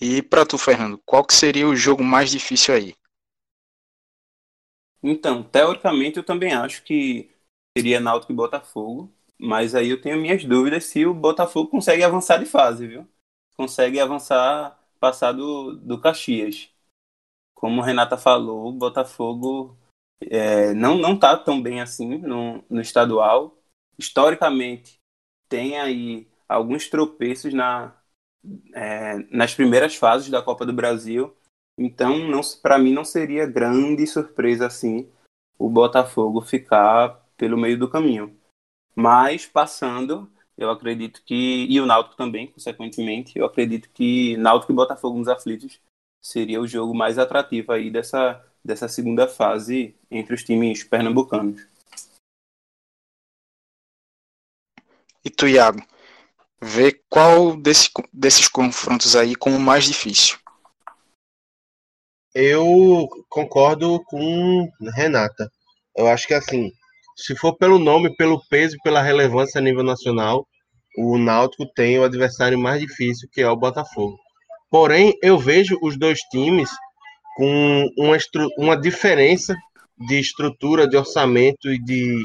[0.00, 2.94] E pra tu, Fernando, qual que seria o jogo mais difícil aí?
[5.02, 7.30] Então, teoricamente, eu também acho que
[7.76, 12.38] seria Náutico e Botafogo, mas aí eu tenho minhas dúvidas se o Botafogo consegue avançar
[12.38, 13.06] de fase, viu?
[13.56, 16.70] Consegue avançar, passar do, do Caxias.
[17.54, 19.78] Como Renata falou, o Botafogo
[20.22, 23.58] é, não, não tá tão bem assim no, no estadual.
[23.98, 25.00] Historicamente,
[25.48, 27.97] tem aí alguns tropeços na,
[28.74, 31.34] é, nas primeiras fases da Copa do Brasil.
[31.78, 32.12] Então,
[32.62, 35.08] para mim, não seria grande surpresa assim
[35.58, 38.36] o Botafogo ficar pelo meio do caminho.
[38.94, 44.74] Mas passando, eu acredito que e o Náutico também, consequentemente, eu acredito que Náutico e
[44.74, 45.80] Botafogo nos aflitos
[46.22, 51.66] seria o jogo mais atrativo aí dessa dessa segunda fase entre os times pernambucanos.
[55.24, 55.80] E tu, Iago,
[56.60, 60.38] vê qual desse, desses confrontos aí como mais difícil.
[62.34, 65.50] Eu concordo com Renata.
[65.96, 66.70] Eu acho que assim,
[67.16, 70.46] se for pelo nome, pelo peso e pela relevância a nível nacional,
[70.96, 74.16] o Náutico tem o adversário mais difícil, que é o Botafogo.
[74.70, 76.70] Porém, eu vejo os dois times
[77.36, 78.16] com uma,
[78.58, 79.56] uma diferença
[80.08, 82.24] de estrutura, de orçamento e de.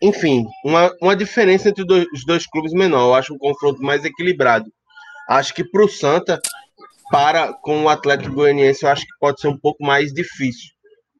[0.00, 3.08] Enfim, uma, uma diferença entre os dois clubes menor.
[3.08, 4.72] Eu acho um confronto mais equilibrado.
[5.28, 6.40] Acho que para o Santa,
[7.10, 10.70] para com o Atlético Goianiense, eu acho que pode ser um pouco mais difícil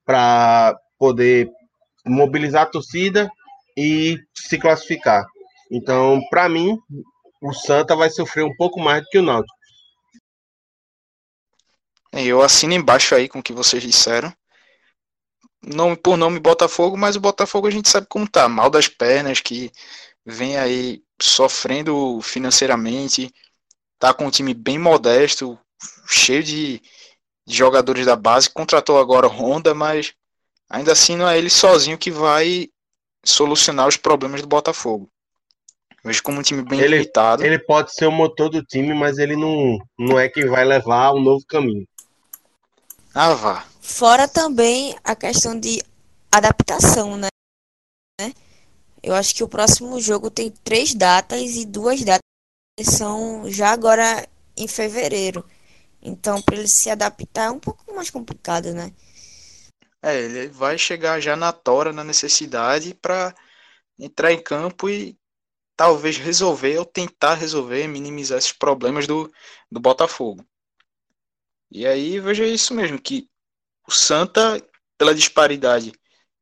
[0.05, 1.51] para poder
[2.07, 3.29] mobilizar a torcida
[3.77, 5.27] e se classificar.
[5.71, 6.79] Então, para mim,
[7.43, 9.59] o Santa vai sofrer um pouco mais do que o Náutico.
[12.13, 14.33] Eu assino embaixo aí com o que vocês disseram.
[15.63, 19.41] Nome por nome Botafogo, mas o Botafogo a gente sabe como tá, mal das pernas,
[19.41, 19.71] que
[20.25, 23.33] vem aí sofrendo financeiramente,
[23.99, 25.59] tá com um time bem modesto,
[26.09, 26.81] cheio de,
[27.47, 30.15] de jogadores da base, contratou agora Honda, mas
[30.71, 32.69] ainda assim não é ele sozinho que vai
[33.25, 35.11] solucionar os problemas do Botafogo.
[36.05, 37.45] Vejo como um time bem ele, limitado.
[37.45, 41.13] Ele pode ser o motor do time, mas ele não, não é que vai levar
[41.13, 41.87] um novo caminho.
[43.15, 43.67] Ah, vá.
[43.81, 45.83] Fora também a questão de
[46.31, 47.29] adaptação, né?
[49.03, 52.21] Eu acho que o próximo jogo tem três datas e duas datas
[52.85, 55.45] são já agora em fevereiro.
[56.03, 58.93] Então, para ele se adaptar é um pouco mais complicado, né?
[60.03, 63.35] É, ele vai chegar já na tora, na necessidade para
[63.99, 65.19] entrar em campo e
[65.77, 69.33] talvez resolver ou tentar resolver, minimizar esses problemas do,
[69.71, 70.45] do Botafogo.
[71.71, 73.29] E aí veja isso mesmo, que
[73.87, 74.63] o Santa,
[74.97, 75.93] pela disparidade,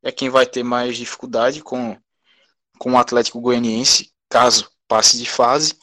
[0.02, 1.98] é quem vai ter mais dificuldade com,
[2.78, 5.78] com o Atlético Goianiense, caso passe de fase.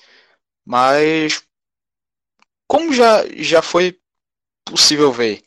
[0.66, 1.44] Mas
[2.68, 4.00] como já, já foi
[4.66, 5.44] possível ver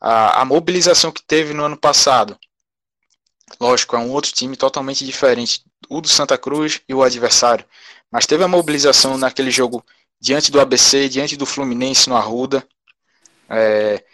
[0.00, 2.38] a, a mobilização que teve no ano passado,
[3.60, 7.66] lógico, é um outro time totalmente diferente, o do Santa Cruz e o adversário,
[8.10, 9.84] mas teve a mobilização naquele jogo
[10.20, 12.66] diante do ABC, diante do Fluminense no Arruda,
[13.48, 14.04] é,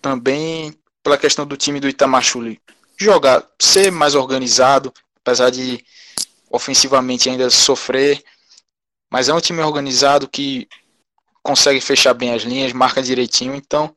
[0.00, 2.60] também pela questão do time do Itamachule
[2.98, 5.84] jogar, ser mais organizado, apesar de
[6.50, 8.22] ofensivamente ainda sofrer,
[9.10, 10.68] mas é um time organizado que
[11.42, 13.94] consegue fechar bem as linhas, marca direitinho, então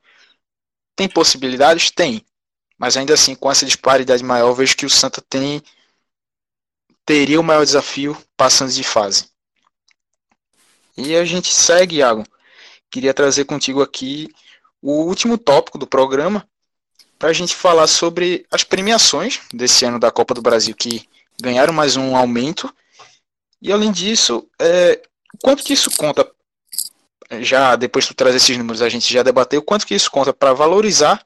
[0.95, 1.89] tem possibilidades?
[1.89, 2.23] Tem.
[2.77, 5.61] Mas ainda assim, com essa disparidade maior, vejo que o Santa tem
[7.05, 9.29] teria o maior desafio passando de fase.
[10.95, 12.23] E a gente segue, Iago.
[12.91, 14.29] Queria trazer contigo aqui
[14.81, 16.47] o último tópico do programa
[17.17, 21.07] para a gente falar sobre as premiações desse ano da Copa do Brasil que
[21.41, 22.73] ganharam mais um aumento
[23.61, 25.01] e além disso, é,
[25.43, 26.29] quanto que isso conta?
[27.41, 30.33] Já depois de tu traz esses números, a gente já debateu quanto que isso conta
[30.33, 31.23] para valorizar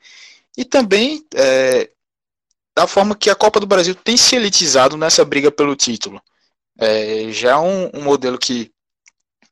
[0.58, 1.89] e também é,
[2.76, 6.22] da forma que a Copa do Brasil tem se elitizado nessa briga pelo título.
[6.78, 8.72] É, já é um, um modelo que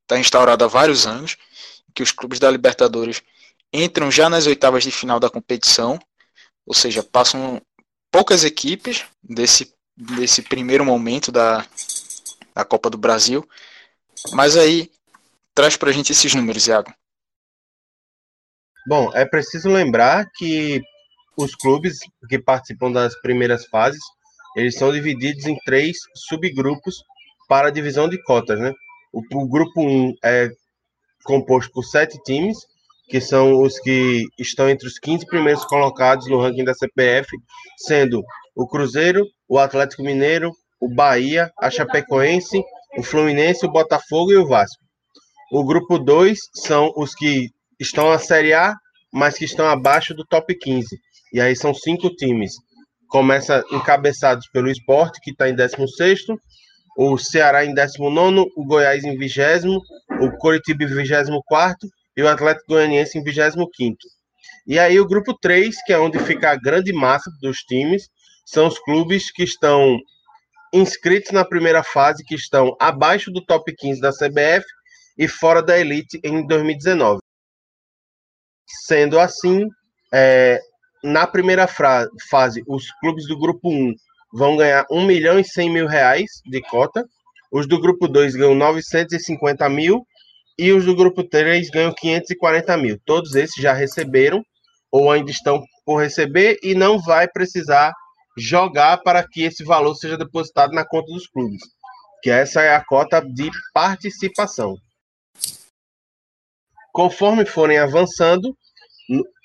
[0.02, 1.38] está instaurado há vários anos,
[1.94, 3.22] que os clubes da Libertadores
[3.74, 6.00] entram já nas oitavas de final da competição,
[6.66, 7.62] ou seja, passam
[8.12, 11.66] poucas equipes desse, desse primeiro momento da,
[12.54, 13.48] da Copa do Brasil.
[14.34, 14.92] Mas aí,
[15.56, 16.94] traz para a gente esses números, Iago.
[18.88, 20.82] Bom, é preciso lembrar que
[21.38, 24.02] os clubes que participam das primeiras fases,
[24.56, 27.04] eles são divididos em três subgrupos
[27.48, 28.74] para a divisão de cotas, né?
[29.14, 30.50] O, o grupo 1 um é
[31.24, 32.58] composto por sete times,
[33.12, 37.28] que são os que estão entre os 15 primeiros colocados no ranking da CPF,
[37.78, 38.24] sendo
[38.56, 40.50] o Cruzeiro, o Atlético Mineiro,
[40.80, 42.64] o Bahia, a Chapecoense,
[42.98, 44.82] o Fluminense, o Botafogo e o Vasco.
[45.52, 48.74] O grupo 2 são os que estão na Série A,
[49.12, 50.88] mas que estão abaixo do top 15.
[51.34, 52.54] E aí são cinco times.
[53.10, 56.22] Começa encabeçados pelo Esporte, que está em 16
[56.98, 59.68] o Ceará em 19 o Goiás em 20
[60.22, 63.70] o Coritiba em 24 e o Atlético Goianiense em 25
[64.68, 68.10] E aí o grupo 3, que é onde fica a grande massa dos times,
[68.46, 69.98] são os clubes que estão
[70.74, 74.66] inscritos na primeira fase, que estão abaixo do top 15 da CBF
[75.18, 77.22] e fora da elite em 2019.
[78.86, 79.68] Sendo assim,
[80.14, 80.60] é,
[81.04, 83.94] na primeira fase, os clubes do grupo 1
[84.34, 87.06] vão ganhar 1 milhão e 100 mil reais de cota,
[87.52, 90.06] os do grupo 2 ganham 950 mil
[90.58, 93.00] e os do grupo 3 ganham 540 mil.
[93.06, 94.44] Todos esses já receberam
[94.92, 97.94] ou ainda estão por receber e não vai precisar
[98.38, 101.62] jogar para que esse valor seja depositado na conta dos clubes,
[102.22, 104.78] que essa é a cota de participação.
[106.94, 108.56] Conforme forem avançando,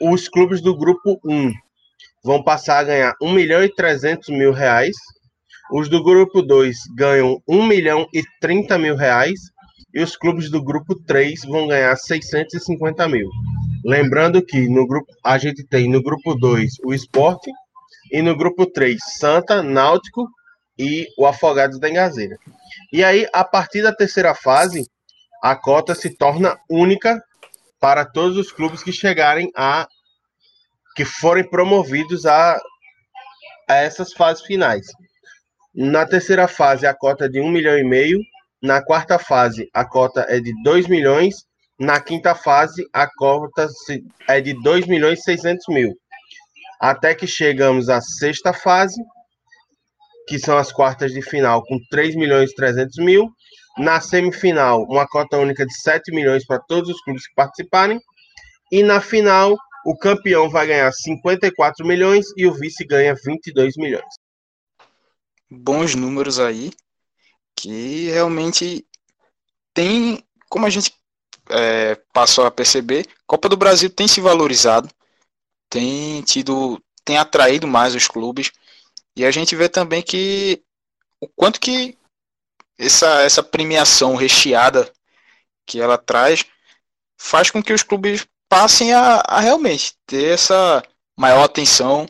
[0.00, 1.52] os clubes do grupo 1
[2.24, 4.96] vão passar a ganhar 1 milhão e 300 mil reais,
[5.72, 9.38] os do grupo 2 ganham 1 milhão e 30 mil reais,
[9.96, 13.30] e os clubes do grupo 3 vão ganhar 650 mil.
[13.82, 17.50] Lembrando que no grupo a gente tem no grupo 2 o Esporte
[18.12, 20.28] e no grupo 3 Santa, Náutico
[20.78, 22.36] e o Afogados da Engazeira.
[22.92, 24.86] E aí, a partir da terceira fase,
[25.42, 27.18] a cota se torna única
[27.80, 29.88] para todos os clubes que chegarem a
[30.94, 32.60] que forem promovidos a,
[33.66, 34.86] a essas fases finais.
[35.74, 38.18] Na terceira fase, a cota é de 1 milhão e meio.
[38.66, 41.36] Na quarta fase, a cota é de 2 milhões.
[41.78, 43.68] Na quinta fase, a cota
[44.26, 45.96] é de 2 milhões e 600 mil.
[46.80, 49.00] Até que chegamos à sexta fase,
[50.26, 53.30] que são as quartas de final, com 3 milhões e 300 mil.
[53.78, 58.00] Na semifinal, uma cota única de 7 milhões para todos os clubes que participarem.
[58.72, 59.56] E na final,
[59.86, 64.26] o campeão vai ganhar 54 milhões e o vice ganha 22 milhões
[65.50, 66.70] bons números aí,
[67.56, 68.86] que realmente
[69.72, 70.94] tem, como a gente
[71.48, 74.88] é, passou a perceber, Copa do Brasil tem se valorizado,
[75.70, 78.52] tem tido, tem atraído mais os clubes,
[79.16, 80.62] e a gente vê também que
[81.20, 81.96] o quanto que
[82.78, 84.92] essa, essa premiação recheada
[85.64, 86.44] que ela traz
[87.18, 90.82] faz com que os clubes passem a, a realmente ter essa
[91.18, 92.06] maior atenção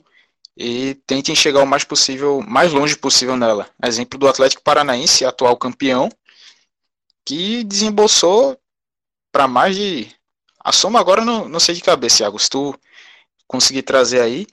[0.56, 3.68] e tentem chegar o mais possível, mais longe possível nela.
[3.84, 6.08] Exemplo do Atlético Paranaense, atual campeão,
[7.24, 8.58] que desembolsou
[9.30, 10.08] para mais de.
[10.58, 12.74] A soma agora não, não sei de cabeça, Thiago, se tu
[13.46, 14.46] conseguir trazer aí,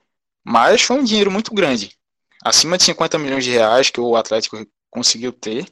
[0.44, 1.96] mas foi um dinheiro muito grande.
[2.44, 4.58] Acima de 50 milhões de reais que o Atlético
[4.92, 5.66] conseguiu ter.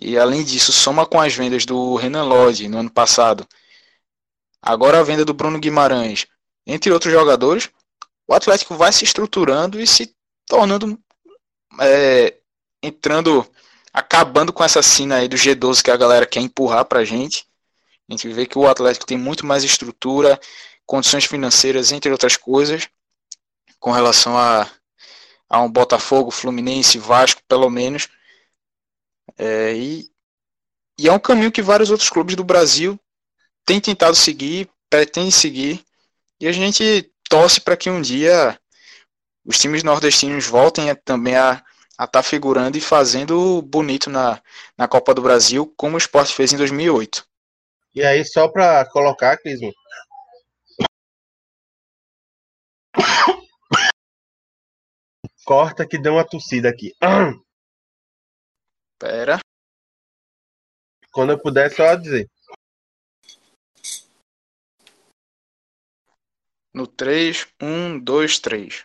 [0.00, 3.46] E além disso, soma com as vendas do Renan Lodge no ano passado.
[4.60, 6.26] Agora a venda do Bruno Guimarães,
[6.66, 7.70] entre outros jogadores,
[8.26, 10.14] o Atlético vai se estruturando e se
[10.46, 10.98] tornando
[11.80, 12.38] é,
[12.82, 13.48] entrando
[13.92, 17.46] acabando com essa cena aí do G12 que a galera quer empurrar pra gente.
[18.08, 20.38] A gente vê que o Atlético tem muito mais estrutura,
[20.84, 22.88] condições financeiras, entre outras coisas,
[23.78, 24.68] com relação a,
[25.48, 28.08] a um Botafogo, Fluminense, Vasco, pelo menos.
[29.38, 30.10] É, e,
[30.98, 32.98] e é um caminho que vários outros clubes do Brasil
[33.64, 35.84] têm tentado seguir, pretendem seguir.
[36.40, 38.58] E a gente torce para que um dia
[39.44, 44.42] os times nordestinos voltem a, também a estar tá figurando e fazendo bonito na,
[44.76, 47.26] na Copa do Brasil, como o esporte fez em 2008.
[47.94, 49.72] E aí, só para colocar, Clismo.
[55.44, 56.92] Corta que deu uma tossida aqui.
[58.98, 59.38] Pera.
[61.12, 62.28] Quando eu puder, só dizer.
[66.74, 68.84] No 3, 1, 2, 3.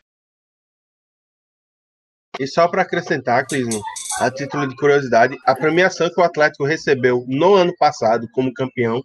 [2.39, 3.81] E só para acrescentar, Clismo,
[4.19, 9.03] a título de curiosidade, a premiação que o Atlético recebeu no ano passado como campeão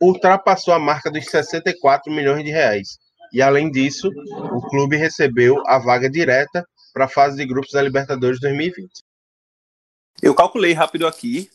[0.00, 2.98] ultrapassou a marca dos 64 milhões de reais.
[3.32, 7.82] E além disso, o clube recebeu a vaga direta para a fase de grupos da
[7.82, 8.88] Libertadores 2020.
[10.22, 11.48] Eu calculei rápido aqui,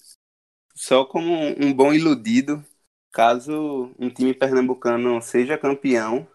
[0.74, 2.63] só como um bom iludido,
[3.11, 6.28] caso um time pernambucano seja campeão,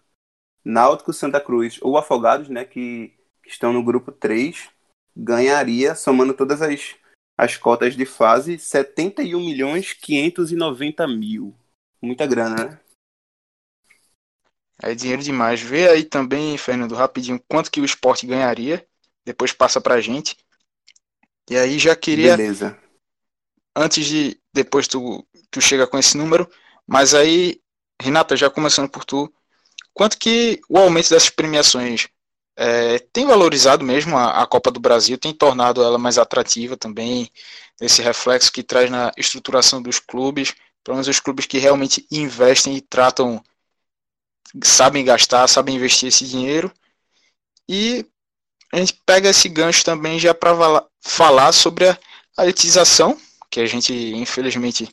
[0.63, 4.69] Náutico, Santa Cruz ou Afogados, né, que, que estão no grupo 3,
[5.15, 6.95] ganharia, somando todas as,
[7.37, 11.55] as cotas de fase, 71 milhões 590 mil.
[12.01, 12.79] Muita grana, né?
[14.81, 15.61] É dinheiro demais.
[15.61, 18.85] Vê aí também, Fernando, rapidinho, quanto que o esporte ganharia.
[19.23, 20.35] Depois passa pra gente.
[21.49, 22.35] E aí já queria.
[22.35, 22.77] Beleza.
[23.75, 24.41] Antes de.
[24.51, 26.49] Depois tu, tu chega com esse número.
[26.87, 27.61] Mas aí,
[28.01, 29.31] Renata, já começando por tu
[29.93, 32.07] quanto que o aumento dessas premiações
[32.55, 37.29] é, tem valorizado mesmo a, a, Copa do Brasil, tem tornado ela mais atrativa também,
[37.79, 42.75] esse reflexo que traz na estruturação dos clubes, pelo menos os clubes que realmente investem
[42.75, 43.43] e tratam,
[44.63, 46.71] sabem gastar, sabem investir esse dinheiro.
[47.67, 48.05] E
[48.71, 51.97] a gente pega esse gancho também já para falar sobre a,
[52.37, 53.17] a elitização,
[53.49, 54.89] que a gente infelizmente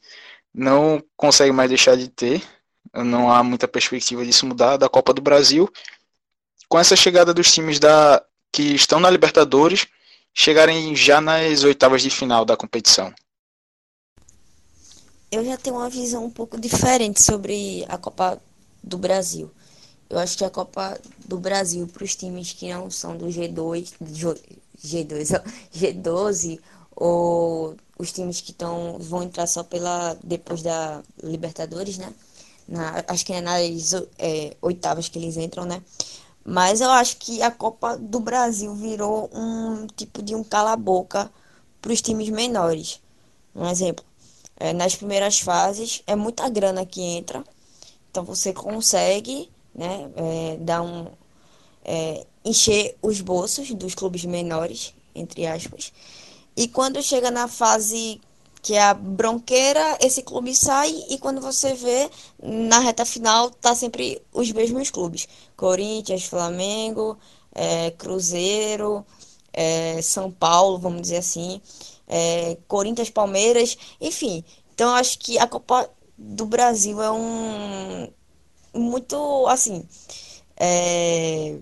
[0.55, 2.42] não consegue mais deixar de ter,
[2.95, 5.68] não há muita perspectiva disso mudar da Copa do Brasil.
[6.68, 8.22] Com essa chegada dos times da
[8.53, 9.86] que estão na Libertadores
[10.34, 13.12] chegarem já nas oitavas de final da competição.
[15.30, 18.41] Eu já tenho uma visão um pouco diferente sobre a Copa
[18.82, 19.51] do Brasil.
[20.09, 23.93] Eu acho que a Copa do Brasil para os times que não são do G2,
[24.82, 25.43] G2,
[25.74, 26.59] G12
[26.97, 32.12] ou os times que estão vão entrar só pela depois da Libertadores, né?
[32.68, 35.82] Na, acho que é nas é, oitavas que eles entram, né?
[36.44, 41.30] Mas eu acho que a Copa do Brasil virou um tipo de um cala-boca
[41.80, 43.00] para os times menores.
[43.54, 44.04] Um exemplo,
[44.56, 47.44] é, nas primeiras fases, é muita grana que entra.
[48.10, 51.06] Então você consegue né, é, dar um,
[51.84, 55.92] é, encher os bolsos dos clubes menores, entre aspas.
[56.56, 58.20] E quando chega na fase
[58.62, 62.11] que é a bronqueira, esse clube sai e quando você vê
[62.42, 67.18] na reta final tá sempre os mesmos clubes: Corinthians, Flamengo,
[67.54, 69.04] é, Cruzeiro,
[69.52, 71.61] é, São Paulo, vamos dizer assim,
[72.06, 74.44] é, Corinthians, Palmeiras, enfim.
[74.74, 78.09] Então acho que a Copa do Brasil é um
[78.74, 79.86] muito assim
[80.56, 81.59] é,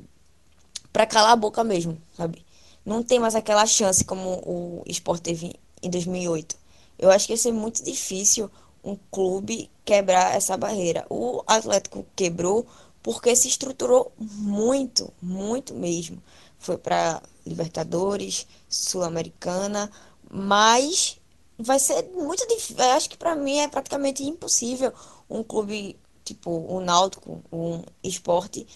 [0.92, 2.44] para calar a boca mesmo, sabe?
[2.84, 6.57] Não tem mais aquela chance como o Sport teve em 2008.
[6.99, 8.51] Eu acho que ia ser muito difícil
[8.82, 11.07] um clube quebrar essa barreira.
[11.11, 12.66] O Atlético quebrou
[13.03, 16.22] porque se estruturou muito, muito mesmo.
[16.59, 19.90] Foi para Libertadores, Sul-Americana,
[20.30, 21.20] mas
[21.59, 22.82] vai ser muito difícil.
[22.82, 24.92] Acho que para mim é praticamente impossível
[25.28, 28.66] um clube tipo o Náutico, um esporte,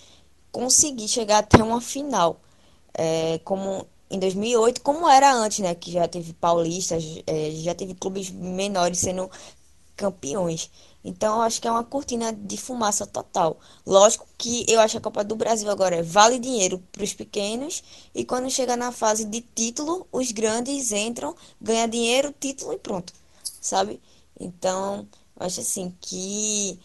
[0.52, 2.40] conseguir chegar até uma final.
[2.94, 5.74] É, como em 2008, como era antes, né?
[5.74, 9.30] Que já teve paulistas, é, já teve clubes menores sendo
[9.96, 10.70] campeões.
[11.04, 13.58] Então, acho que é uma cortina de fumaça total.
[13.86, 17.82] Lógico que eu acho a Copa do Brasil agora vale dinheiro para os pequenos
[18.14, 23.12] e quando chega na fase de título, os grandes entram, ganham dinheiro, título e pronto,
[23.60, 24.00] sabe?
[24.38, 26.78] Então, acho assim que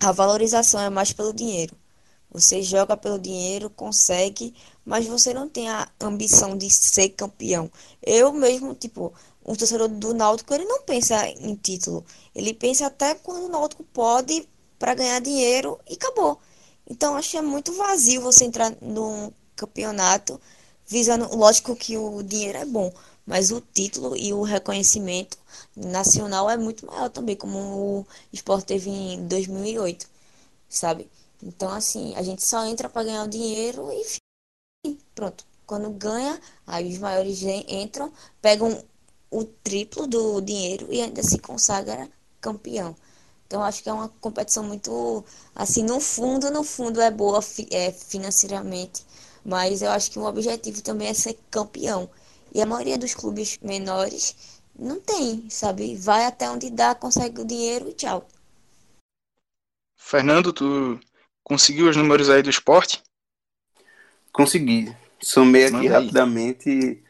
[0.00, 1.76] a valorização é mais pelo dinheiro.
[2.34, 4.54] Você joga pelo dinheiro, consegue,
[4.84, 7.70] mas você não tem a ambição de ser campeão.
[8.02, 9.14] Eu mesmo, tipo,
[9.46, 12.04] um torcedor do Náutico, ele não pensa em título.
[12.34, 16.38] Ele pensa até quando o Náutico pode para ganhar dinheiro e acabou.
[16.90, 20.40] Então, acho que é muito vazio você entrar num campeonato
[20.86, 22.92] visando, lógico que o dinheiro é bom,
[23.26, 25.38] mas o título e o reconhecimento
[25.76, 30.08] nacional é muito maior também, como o Sport teve em 2008,
[30.68, 31.08] sabe?
[31.44, 33.90] Então, assim, a gente só entra para ganhar o dinheiro
[34.86, 35.44] e pronto.
[35.66, 38.82] Quando ganha, aí os maiores entram, pegam
[39.30, 42.08] o triplo do dinheiro e ainda se consagra
[42.40, 42.96] campeão.
[43.46, 45.22] Então, acho que é uma competição muito,
[45.54, 47.40] assim, no fundo, no fundo é boa
[47.70, 49.04] é, financeiramente,
[49.44, 52.08] mas eu acho que o objetivo também é ser campeão.
[52.54, 54.34] E a maioria dos clubes menores
[54.78, 55.94] não tem, sabe?
[55.96, 58.26] Vai até onde dá, consegue o dinheiro e tchau.
[59.96, 61.00] Fernando, tu
[61.44, 63.02] Conseguiu os números aí do esporte?
[64.32, 64.94] Consegui.
[65.22, 67.04] Somei aqui rapidamente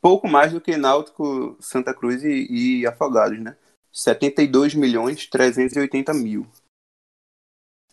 [0.00, 2.46] pouco mais do que Náutico, Santa Cruz e,
[2.80, 3.56] e Afogados, né?
[3.92, 6.46] 72 milhões 380 mil.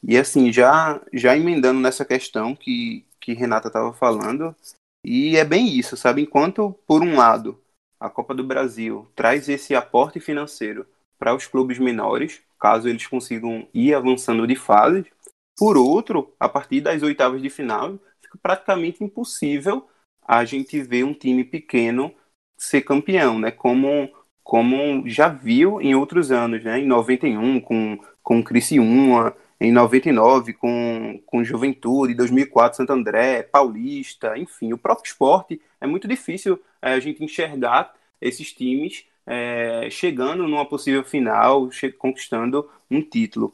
[0.04, 4.56] E assim, já, já emendando nessa questão que, que Renata estava falando,
[5.04, 6.22] e é bem isso, sabe?
[6.22, 7.62] Enquanto, por um lado,
[8.00, 10.88] a Copa do Brasil traz esse aporte financeiro
[11.18, 15.12] para os clubes menores, caso eles consigam ir avançando de fase,
[15.58, 19.88] por outro, a partir das oitavas de final, fica praticamente impossível
[20.26, 22.14] a gente ver um time pequeno
[22.58, 23.52] ser campeão, né?
[23.52, 24.10] Como,
[24.44, 26.80] como já viu em outros anos, né?
[26.80, 34.74] Em 91 com, com Criciúma, em 99 com, com Juventude, 2004 Santo André, Paulista, enfim,
[34.74, 40.66] o próprio esporte é muito difícil é, a gente enxergar esses times é, chegando numa
[40.66, 43.54] possível final, conquistando um título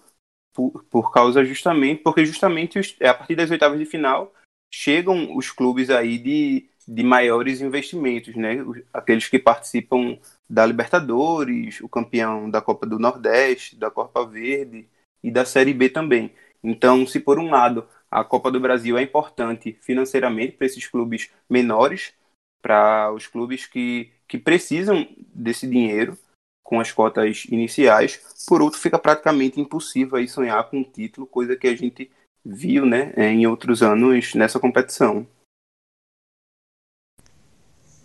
[0.53, 4.33] por, por causa justamente, porque justamente os, é, a partir das oitavas de final
[4.73, 8.57] chegam os clubes aí de, de maiores investimentos, né?
[8.93, 10.17] Aqueles que participam
[10.49, 14.87] da Libertadores, o campeão da Copa do Nordeste, da Copa Verde
[15.23, 16.31] e da Série B também.
[16.63, 21.31] Então, se por um lado a Copa do Brasil é importante financeiramente para esses clubes
[21.49, 22.13] menores,
[22.61, 26.17] para os clubes que, que precisam desse dinheiro,
[26.63, 28.19] com as cotas iniciais.
[28.47, 32.09] Por outro, fica praticamente impossível aí sonhar com um título, coisa que a gente
[32.43, 35.27] viu né, em outros anos nessa competição.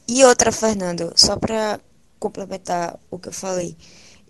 [0.06, 1.80] E outra, Fernando, só para
[2.18, 3.76] complementar o que eu falei.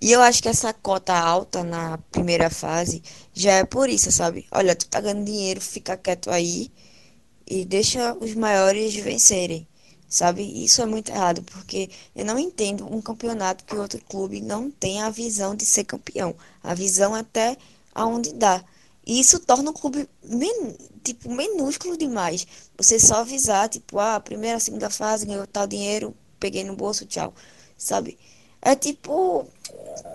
[0.00, 3.02] E eu acho que essa cota alta na primeira fase
[3.32, 4.46] já é por isso, sabe?
[4.52, 6.70] Olha, tu tá ganhando dinheiro, fica quieto aí
[7.46, 9.66] e deixa os maiores vencerem
[10.08, 10.42] sabe?
[10.64, 15.02] Isso é muito errado, porque eu não entendo um campeonato que outro clube não tem
[15.02, 16.34] a visão de ser campeão.
[16.62, 17.56] A visão até
[17.94, 18.64] aonde dá.
[19.06, 22.46] E isso torna o clube men tipo minúsculo demais.
[22.76, 27.32] Você só avisar, tipo, ah, primeira, segunda fase, ganhou tal dinheiro, peguei no bolso, tchau.
[27.76, 28.18] Sabe?
[28.60, 29.46] É tipo,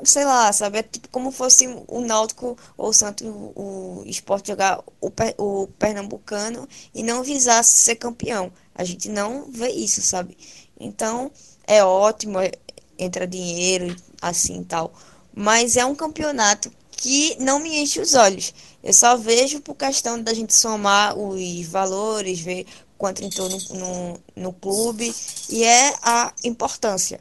[0.03, 0.79] sei lá, sabe?
[0.79, 3.25] É tipo como fosse o Náutico ou o Santos,
[3.55, 8.51] o esporte jogar o, o Pernambucano e não visasse ser campeão.
[8.75, 10.37] A gente não vê isso, sabe?
[10.79, 11.31] Então,
[11.65, 12.51] é ótimo, é,
[12.97, 14.93] entra dinheiro, assim tal.
[15.33, 18.53] Mas é um campeonato que não me enche os olhos.
[18.83, 22.65] Eu só vejo por questão da gente somar os valores, ver
[22.97, 25.13] quanto entrou no, no, no clube,
[25.49, 27.19] e é a importância.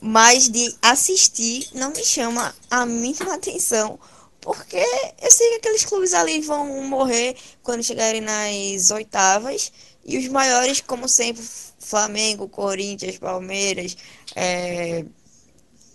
[0.00, 3.98] Mas de assistir não me chama a mínima atenção,
[4.40, 4.82] porque
[5.20, 9.70] eu sei que aqueles clubes ali vão morrer quando chegarem nas oitavas,
[10.04, 11.42] e os maiores, como sempre,
[11.78, 13.96] Flamengo, Corinthians, Palmeiras,
[14.34, 15.04] é,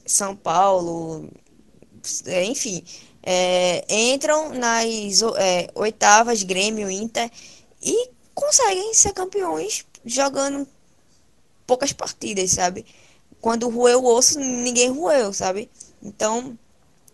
[0.05, 1.29] São Paulo,
[2.25, 2.83] é, enfim,
[3.23, 7.29] é, entram nas é, oitavas, Grêmio, Inter,
[7.81, 10.67] e conseguem ser campeões jogando
[11.65, 12.85] poucas partidas, sabe?
[13.41, 15.69] Quando roeu o osso, ninguém roeu, sabe?
[16.01, 16.57] Então,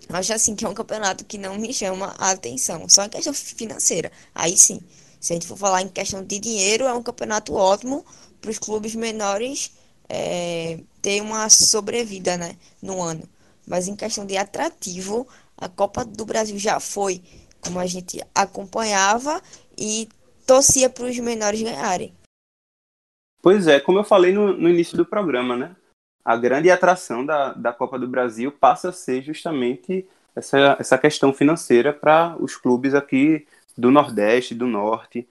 [0.09, 3.33] acho assim que é um campeonato que não me chama a atenção, só em questão
[3.33, 4.11] financeira.
[4.35, 4.81] Aí sim,
[5.21, 8.03] se a gente for falar em questão de dinheiro, é um campeonato ótimo
[8.41, 9.71] para os clubes menores
[10.09, 13.23] é, ter uma sobrevida, né, no ano.
[13.67, 17.21] Mas em questão de atrativo, a Copa do Brasil já foi
[17.61, 19.39] como a gente acompanhava
[19.77, 20.09] e
[20.47, 22.11] torcia para os menores ganharem.
[23.43, 25.75] Pois é, como eu falei no, no, início do programa, né?
[26.25, 31.31] A grande atração da, da Copa do Brasil passa a ser justamente essa, essa questão
[31.31, 33.45] financeira para os clubes aqui
[33.77, 35.27] do Nordeste, do Norte,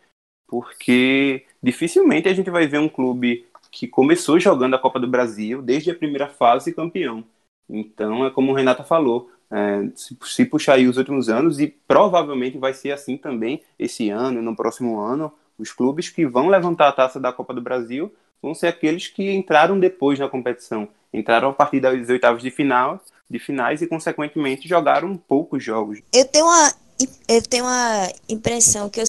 [0.46, 5.62] porque dificilmente a gente vai ver um clube que começou jogando a Copa do Brasil
[5.62, 7.24] desde a primeira fase campeão.
[7.68, 11.68] Então, é como o Renata falou, é, se, se, puxar aí os últimos anos, e
[11.68, 16.88] provavelmente vai ser assim também esse ano, no próximo ano, os clubes que vão levantar
[16.88, 18.12] a taça da Copa do Brasil
[18.42, 23.00] vão ser aqueles que entraram depois na competição, entraram a partir das oitavas de final,
[23.28, 26.00] de finais e consequentemente jogaram poucos jogos.
[26.12, 26.72] Eu tenho uma
[27.28, 29.04] eu tenho uma impressão que eu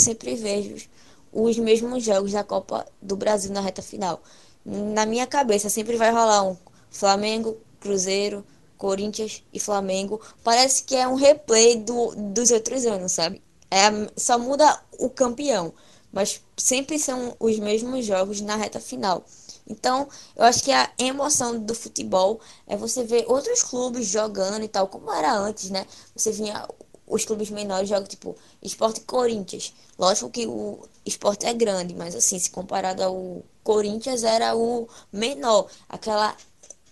[0.00, 0.88] sempre vejo
[1.32, 4.22] os mesmos jogos da Copa do Brasil na reta final.
[4.64, 6.56] Na minha cabeça sempre vai rolar um
[6.90, 8.44] Flamengo, Cruzeiro,
[8.78, 10.20] Corinthians e Flamengo.
[10.44, 13.42] Parece que é um replay do, dos outros anos, sabe?
[13.70, 15.72] É, só muda o campeão,
[16.12, 19.24] mas sempre são os mesmos jogos na reta final.
[19.66, 24.68] Então, eu acho que a emoção do futebol é você ver outros clubes jogando e
[24.68, 25.86] tal, como era antes, né?
[26.14, 26.66] Você vinha
[27.06, 29.72] os clubes menores jogam tipo Esporte Corinthians.
[29.98, 35.68] Lógico que o esporte é grande, mas assim, se comparado ao Corinthians, era o menor.
[35.88, 36.36] Aquela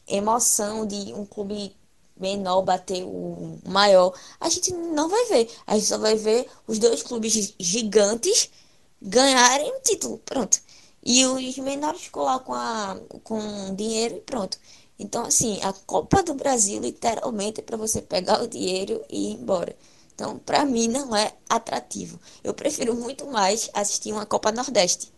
[0.07, 1.75] emoção de um clube
[2.17, 5.51] menor bater o maior, a gente não vai ver.
[5.67, 8.51] A gente só vai ver os dois clubes gigantes
[9.01, 10.19] ganharem o título.
[10.19, 10.61] Pronto.
[11.03, 14.59] E os menores colocam a, com dinheiro e pronto.
[14.99, 19.35] Então, assim, a Copa do Brasil literalmente é para você pegar o dinheiro e ir
[19.37, 19.75] embora.
[20.21, 22.21] Então, para mim, não é atrativo.
[22.45, 25.11] Eu prefiro muito mais assistir uma Copa Nordeste.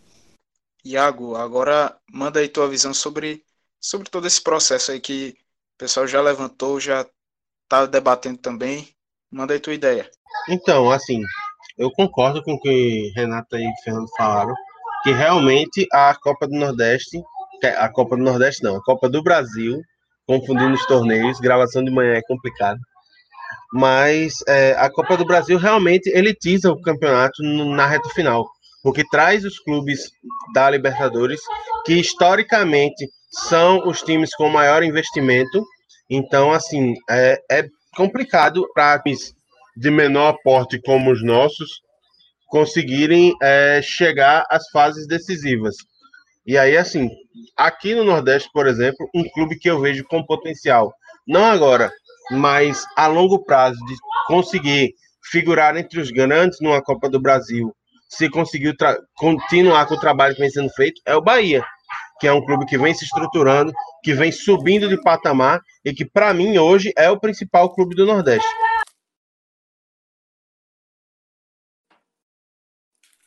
[0.85, 3.43] Iago, agora manda aí tua visão sobre,
[3.81, 5.35] sobre todo esse processo aí que
[5.75, 7.05] o pessoal já levantou, já
[7.67, 8.87] tá debatendo também.
[9.29, 10.09] Manda aí tua ideia.
[10.47, 11.21] Então, assim,
[11.77, 14.55] eu concordo com o que Renata e Fernando falaram,
[15.03, 17.21] que realmente a Copa do Nordeste,
[17.77, 19.81] a Copa do Nordeste não, a Copa do Brasil,
[20.25, 22.79] confundindo os torneios, gravação de manhã é complicado
[23.71, 28.49] mas é, a Copa do Brasil realmente elitiza o campeonato na reta final,
[28.81, 30.11] porque traz os clubes
[30.53, 31.41] da Libertadores,
[31.85, 35.65] que historicamente são os times com maior investimento.
[36.09, 39.33] Então, assim, é, é complicado para times
[39.75, 41.81] de menor porte como os nossos
[42.47, 45.75] conseguirem é, chegar às fases decisivas.
[46.45, 47.09] E aí, assim,
[47.57, 50.93] aqui no Nordeste, por exemplo, um clube que eu vejo com potencial,
[51.27, 51.91] não agora,
[52.31, 53.95] mas a longo prazo de
[54.27, 54.93] conseguir
[55.23, 57.75] figurar entre os grandes numa Copa do Brasil,
[58.09, 58.75] se conseguir
[59.15, 61.65] continuar com o trabalho que vem sendo feito, é o Bahia,
[62.19, 63.73] que é um clube que vem se estruturando,
[64.03, 68.05] que vem subindo de patamar e que, para mim, hoje é o principal clube do
[68.05, 68.47] Nordeste.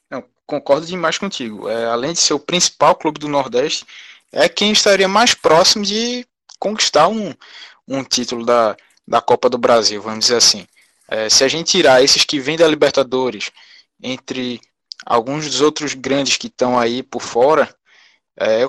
[0.08, 1.68] Não, concordo demais contigo.
[1.68, 3.84] É, além de ser o principal clube do Nordeste,
[4.32, 6.26] é quem estaria mais próximo de
[6.58, 7.34] conquistar um,
[7.88, 8.76] um título da,
[9.06, 10.66] da Copa do Brasil, vamos dizer assim.
[11.08, 13.50] É, se a gente tirar esses que vêm da Libertadores,
[14.02, 14.60] entre
[15.04, 17.72] alguns dos outros grandes que estão aí por fora,
[18.38, 18.68] é,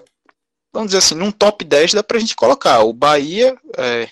[0.71, 4.09] vamos dizer assim, num top 10 dá pra gente colocar o Bahia é,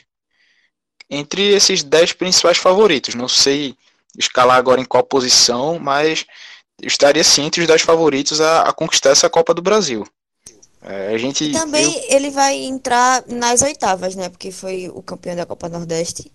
[1.09, 3.15] entre esses 10 principais favoritos.
[3.15, 3.75] Não sei
[4.17, 6.25] escalar agora em qual posição, mas
[6.81, 10.05] estaria sim entre os 10 favoritos a, a conquistar essa Copa do Brasil.
[10.87, 12.15] É, a gente, e também eu...
[12.15, 14.29] ele vai entrar nas oitavas, né?
[14.29, 16.31] Porque foi o campeão da Copa Nordeste.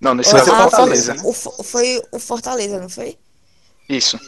[0.00, 1.22] Não, nesse caso é o Fortaleza, né?
[1.22, 3.18] O, foi o Fortaleza, não foi?
[3.86, 4.18] Isso.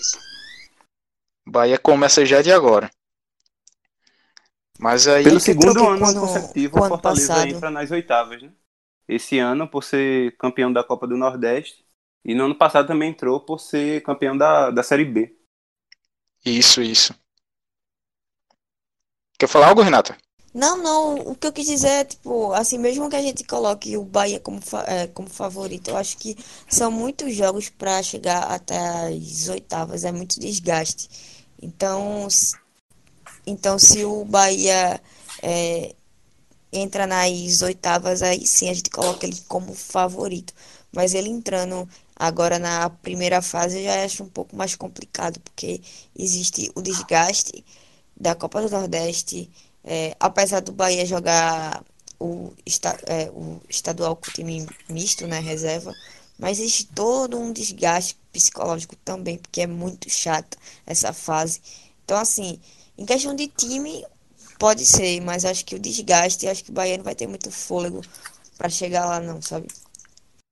[1.46, 2.90] Bahia começa já de agora.
[4.78, 5.24] Mas aí.
[5.24, 7.48] Pelo segundo ano consecutivo, o Fortaleza passado.
[7.48, 8.52] entra nas oitavas, né?
[9.08, 11.86] Esse ano, por ser campeão da Copa do Nordeste.
[12.22, 15.34] E no ano passado também entrou por ser campeão da, da Série B.
[16.44, 17.14] Isso, isso.
[19.38, 20.16] Quer falar algo, Renata?
[20.54, 23.96] Não, não, o que eu quis dizer é, tipo, assim, mesmo que a gente coloque
[23.96, 26.36] o Bahia como, fa- é, como favorito, eu acho que
[26.68, 31.08] são muitos jogos para chegar até as oitavas, é muito desgaste.
[31.62, 32.58] Então, s-
[33.46, 35.00] então se o Bahia
[35.42, 35.94] é,
[36.72, 40.52] entra nas oitavas, aí sim a gente coloca ele como favorito.
[40.92, 45.80] Mas ele entrando agora na primeira fase, eu já acho um pouco mais complicado, porque
[46.16, 47.64] existe o desgaste
[48.18, 49.50] da Copa do Nordeste.
[49.84, 51.84] É, apesar do Bahia jogar
[52.20, 55.96] o, esta- é, o estadual com o time misto, né, reserva,
[56.38, 61.60] mas existe todo um desgaste psicológico também, porque é muito chata essa fase.
[62.04, 62.60] Então, assim,
[62.96, 64.04] em questão de time,
[64.58, 67.50] pode ser, mas acho que o desgaste, acho que o Bahia não vai ter muito
[67.50, 68.02] fôlego
[68.58, 69.68] para chegar lá, não, sabe?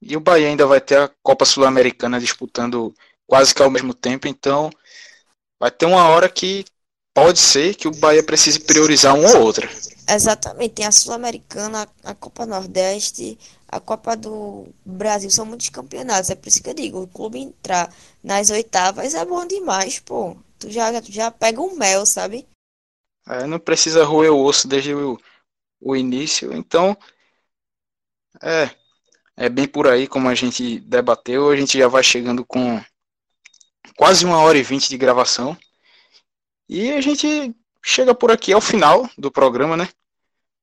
[0.00, 2.94] E o Bahia ainda vai ter a Copa Sul-Americana disputando
[3.26, 4.70] quase que ao mesmo tempo, então
[5.60, 6.64] vai ter uma hora que
[7.16, 9.66] pode ser que o Bahia precise priorizar uma ou outra.
[10.06, 16.34] Exatamente, tem a Sul-Americana, a Copa Nordeste, a Copa do Brasil, são muitos campeonatos, é
[16.34, 17.90] por isso que eu digo, o clube entrar
[18.22, 20.36] nas oitavas é bom demais, pô.
[20.58, 22.46] Tu já, tu já pega um mel, sabe?
[23.26, 25.18] É, não precisa roer o osso desde o,
[25.80, 26.94] o início, então
[28.42, 28.70] é,
[29.38, 32.78] é bem por aí como a gente debateu, a gente já vai chegando com
[33.96, 35.56] quase uma hora e vinte de gravação
[36.68, 39.88] e a gente chega por aqui ao final do programa, né?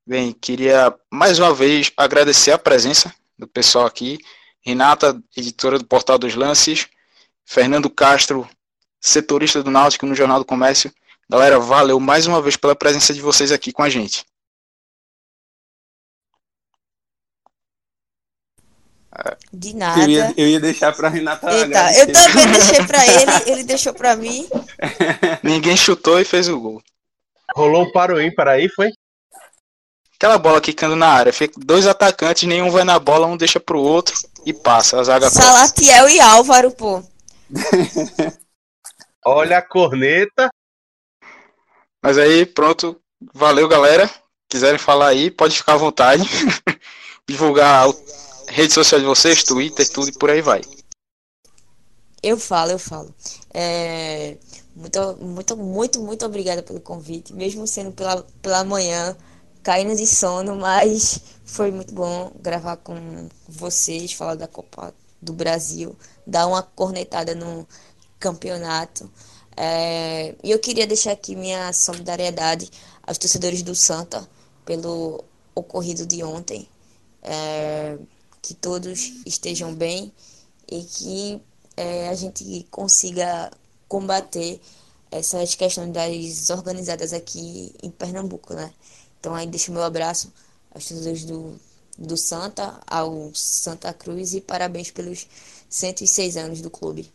[0.06, 4.20] Bem, queria mais uma vez agradecer a presença do pessoal aqui,
[4.62, 6.88] Renata, editora do Portal dos Lances,
[7.46, 8.48] Fernando Castro,
[9.00, 10.94] setorista do Náutico no Jornal do Comércio.
[11.30, 14.26] Galera, valeu mais uma vez pela presença de vocês aqui com a gente.
[19.52, 20.10] De Eu nada.
[20.10, 24.16] ia, eu ia deixar pra Renata Eita, eu também deixei pra ele, ele deixou pra
[24.16, 24.48] mim.
[25.44, 26.82] Ninguém chutou e fez o gol.
[27.56, 28.90] Rolou um para o ímpar aí, foi?
[30.16, 33.80] Aquela bola quicando na área, fica dois atacantes, nenhum vai na bola, um deixa pro
[33.80, 34.16] outro
[34.46, 35.00] e passa.
[35.00, 35.30] A zaga.
[35.30, 37.04] Salatiel e Álvaro, pô.
[39.26, 40.50] Olha a corneta.
[42.02, 43.00] Mas aí, pronto.
[43.34, 44.10] Valeu, galera.
[44.50, 46.24] Quiserem falar aí, pode ficar à vontade.
[47.28, 47.80] Divulgar a
[48.54, 50.62] rede social de vocês, Twitter, tudo e por aí vai.
[52.22, 53.14] Eu falo, eu falo.
[53.54, 54.38] É,
[54.76, 59.18] muito, muito, muito, muito obrigada pelo convite, mesmo sendo pela, pela manhã,
[59.64, 65.96] caindo de sono, mas foi muito bom gravar com vocês, falar da Copa do Brasil,
[66.26, 67.68] dar uma cornetada no
[68.20, 69.12] campeonato.
[69.58, 72.70] É, E eu queria deixar aqui minha solidariedade
[73.06, 74.28] aos torcedores do Santa
[74.66, 75.24] pelo
[75.56, 76.68] ocorrido de ontem.
[77.22, 77.98] É,
[78.44, 80.12] que todos estejam bem
[80.70, 81.42] e que
[81.78, 83.50] é, a gente consiga
[83.88, 84.60] combater
[85.10, 88.72] essas questões das organizadas aqui em Pernambuco, né?
[89.20, 90.32] Então aí deixo meu abraço
[90.74, 91.58] aos torcedores do,
[91.98, 95.26] do Santa, ao Santa Cruz e parabéns pelos
[95.70, 97.10] 106 anos do clube.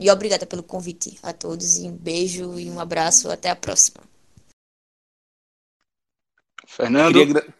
[0.00, 4.02] E obrigada pelo convite a todos e um beijo e um abraço até a próxima.
[6.66, 7.54] Fernando, Queria,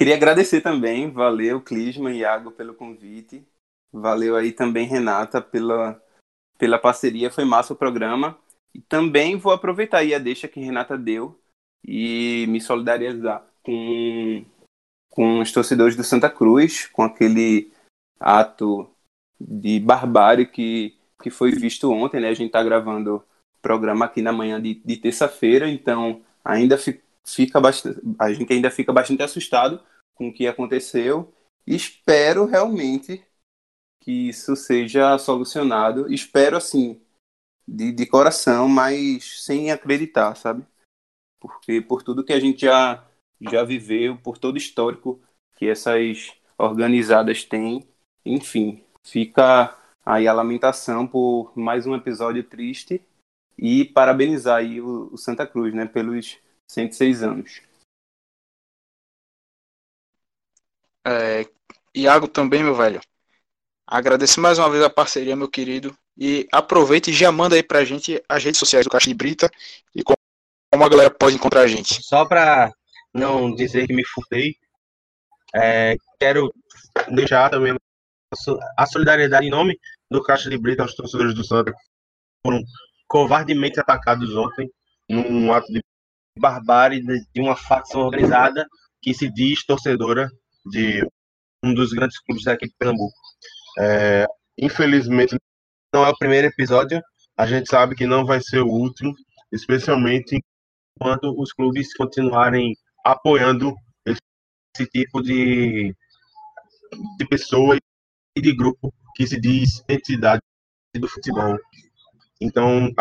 [0.00, 3.46] queria agradecer também, valeu Clisma e Iago pelo convite,
[3.92, 6.02] valeu aí também Renata pela,
[6.56, 8.38] pela parceria, foi massa o programa.
[8.74, 11.38] E também vou aproveitar aí a deixa que Renata deu
[11.86, 14.42] e me solidarizar com,
[15.10, 17.70] com os torcedores do Santa Cruz, com aquele
[18.18, 18.88] ato
[19.38, 22.28] de barbárie que, que foi visto ontem, né?
[22.30, 23.24] A gente está gravando o
[23.60, 28.70] programa aqui na manhã de, de terça-feira, então ainda fi- fica bastante, a gente ainda
[28.70, 29.82] fica bastante assustado
[30.14, 31.32] com o que aconteceu.
[31.66, 33.24] Espero realmente
[34.00, 36.12] que isso seja solucionado.
[36.12, 37.00] Espero assim,
[37.66, 40.64] de, de coração, mas sem acreditar, sabe?
[41.38, 43.06] Porque por tudo que a gente já,
[43.40, 45.20] já viveu, por todo o histórico
[45.56, 47.88] que essas organizadas têm,
[48.24, 53.02] enfim, fica aí a lamentação por mais um episódio triste
[53.56, 56.38] e parabenizar aí o, o Santa Cruz, né, pelos
[56.70, 57.62] 106 anos.
[61.04, 61.44] é,
[61.94, 63.00] Iago também, meu velho.
[63.86, 65.96] Agradeço mais uma vez a parceria, meu querido.
[66.16, 69.50] E aproveita e já manda aí pra gente as redes sociais do Caixa de Brita
[69.94, 72.00] e como a galera pode encontrar a gente.
[72.04, 72.72] Só para
[73.12, 74.54] não dizer que me fudei,
[75.52, 76.54] é, quero
[77.08, 77.74] deixar também
[78.76, 79.76] a solidariedade em nome
[80.08, 81.78] do Caixa de Brita aos torcedores do Santa que
[82.46, 82.62] foram
[83.08, 84.70] covardemente atacados ontem
[85.08, 85.82] num ato de
[86.38, 88.66] barbárie de, uma facção organizada
[89.02, 90.30] que se diz torcedora
[90.66, 91.06] de
[91.62, 93.14] um dos grandes clubes daqui de Pernambuco.
[93.78, 94.26] É,
[94.58, 95.36] infelizmente,
[95.92, 97.02] não é o primeiro episódio,
[97.36, 99.14] a gente sabe que não vai ser o último,
[99.50, 100.42] especialmente
[100.98, 103.74] quando os clubes continuarem apoiando
[104.06, 104.20] esse,
[104.90, 105.94] tipo de,
[107.18, 107.76] de pessoa
[108.36, 110.42] e de grupo que se diz entidade
[110.94, 111.58] do futebol.
[112.40, 112.92] Então,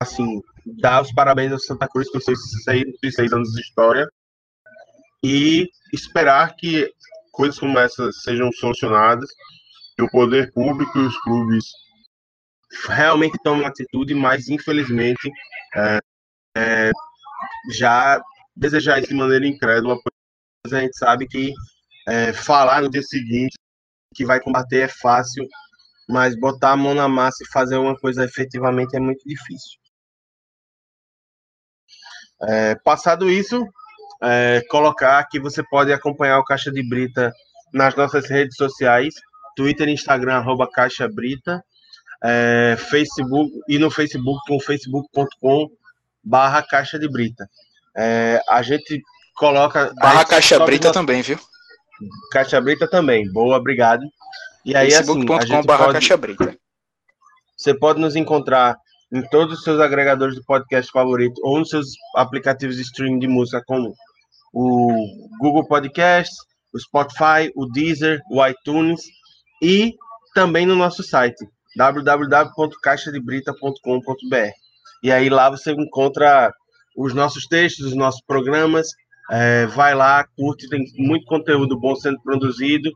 [0.00, 4.08] assim, dar os parabéns ao Santa Cruz por seus seis, anos de história
[5.22, 6.90] e esperar que
[7.32, 9.28] coisas como essa sejam solucionadas,
[9.96, 11.64] que o poder público e os clubes
[12.88, 15.30] realmente tomem atitude, mas infelizmente
[15.76, 15.98] é,
[16.56, 16.90] é,
[17.72, 18.20] já
[18.56, 21.52] desejar isso de maneira incrédula, pois a gente sabe que
[22.08, 23.56] é, falar no dia seguinte
[24.14, 25.46] que vai combater é fácil,
[26.08, 29.83] mas botar a mão na massa e fazer uma coisa efetivamente é muito difícil.
[32.48, 33.66] É, passado isso,
[34.22, 37.32] é, colocar que você pode acompanhar o Caixa de Brita
[37.72, 39.14] nas nossas redes sociais,
[39.56, 41.62] Twitter e Instagram, arroba Caixa Brita,
[42.22, 45.68] é, Facebook e no Facebook com facebook.com
[46.22, 47.48] barra Caixa de Brita.
[47.96, 49.02] É, a gente
[49.36, 49.92] coloca.
[50.00, 51.38] Barra Caixa Brita também, viu?
[52.32, 54.02] Caixa Brita também, boa, obrigado.
[54.64, 56.56] E aí, facebook.com assim, barra Caixa Brita.
[57.56, 58.76] Você pode nos encontrar
[59.12, 63.28] em todos os seus agregadores de podcast favorito ou nos seus aplicativos de streaming de
[63.28, 63.94] música como
[64.52, 64.90] o
[65.40, 66.32] Google Podcast,
[66.72, 69.02] o Spotify, o Deezer, o iTunes
[69.62, 69.92] e
[70.34, 74.52] também no nosso site www.caixadebrita.com.br.
[75.02, 76.52] E aí lá você encontra
[76.96, 78.88] os nossos textos, os nossos programas.
[79.30, 82.90] É, vai lá, curte, tem muito conteúdo bom sendo produzido.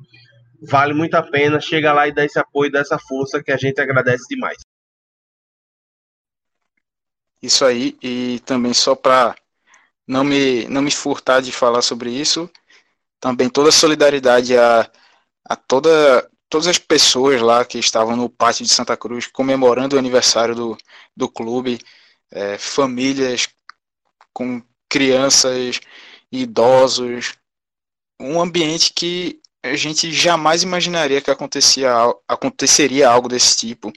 [0.62, 1.60] Vale muito a pena.
[1.60, 4.58] Chega lá e dá esse apoio, dá essa força que a gente agradece demais.
[7.42, 9.36] Isso aí, e também só para
[10.06, 12.50] não me, não me furtar de falar sobre isso,
[13.20, 14.90] também toda a solidariedade a,
[15.44, 19.98] a toda, todas as pessoas lá que estavam no pátio de Santa Cruz comemorando o
[19.98, 20.78] aniversário do,
[21.16, 21.78] do clube,
[22.30, 23.48] é, famílias
[24.32, 25.80] com crianças,
[26.32, 27.34] idosos,
[28.20, 31.92] um ambiente que a gente jamais imaginaria que acontecia,
[32.26, 33.92] aconteceria algo desse tipo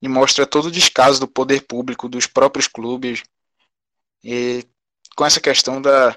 [0.00, 3.22] e mostra todo o descaso do poder público, dos próprios clubes,
[4.22, 4.66] e
[5.16, 6.16] com essa questão da,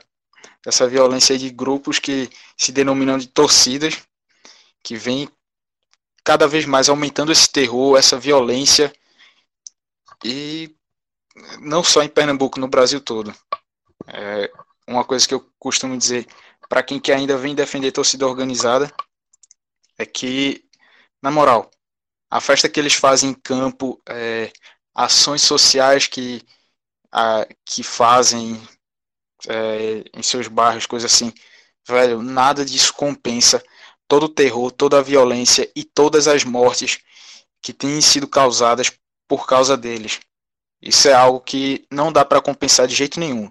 [0.64, 4.01] dessa violência de grupos que se denominam de torcidas,
[4.81, 5.30] que vem
[6.23, 8.93] cada vez mais aumentando esse terror, essa violência,
[10.23, 10.73] e
[11.60, 13.34] não só em Pernambuco, no Brasil todo.
[14.07, 14.51] É
[14.88, 16.27] uma coisa que eu costumo dizer
[16.69, 18.91] para quem que ainda vem defender torcida organizada
[19.97, 20.65] é que,
[21.22, 21.69] na moral,
[22.34, 24.51] a festa que eles fazem em campo, é,
[24.95, 26.41] ações sociais que,
[27.11, 28.60] a, que fazem
[29.47, 31.31] é, em seus bairros, coisas assim,
[31.88, 33.64] velho, nada disso compensa
[34.07, 36.97] todo o terror, toda a violência e todas as mortes
[37.61, 38.91] que têm sido causadas
[39.27, 40.19] por causa deles.
[40.81, 43.47] Isso é algo que não dá para compensar de jeito nenhum.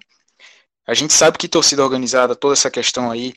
[0.85, 3.33] A gente sabe que torcida organizada, toda essa questão aí,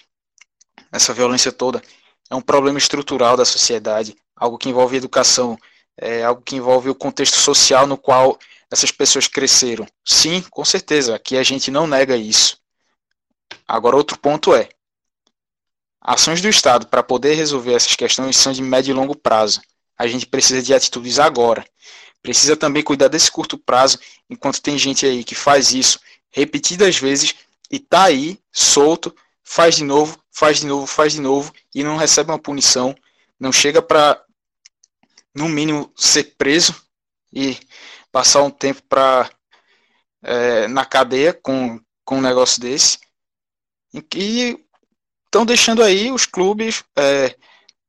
[0.90, 1.81] essa violência toda,
[2.28, 5.58] é um problema estrutural da sociedade, algo que envolve educação,
[5.96, 8.38] é algo que envolve o contexto social no qual
[8.70, 9.86] essas pessoas cresceram.
[10.04, 12.58] Sim, com certeza, aqui a gente não nega isso.
[13.66, 14.68] Agora, outro ponto é:
[16.00, 19.60] ações do Estado para poder resolver essas questões são de médio e longo prazo.
[19.98, 21.64] A gente precisa de atitudes agora.
[22.22, 23.98] Precisa também cuidar desse curto prazo,
[24.28, 26.00] enquanto tem gente aí que faz isso
[26.30, 27.34] repetidas vezes
[27.70, 31.96] e tá aí solto, faz de novo, faz de novo, faz de novo e não
[31.96, 32.94] recebe uma punição,
[33.38, 34.22] não chega para
[35.36, 36.74] no mínimo ser preso
[37.32, 37.58] e
[38.10, 39.30] passar um tempo para
[40.22, 42.98] é, na cadeia com, com um negócio desse
[44.14, 44.58] e
[45.24, 47.36] estão deixando aí os clubes, é,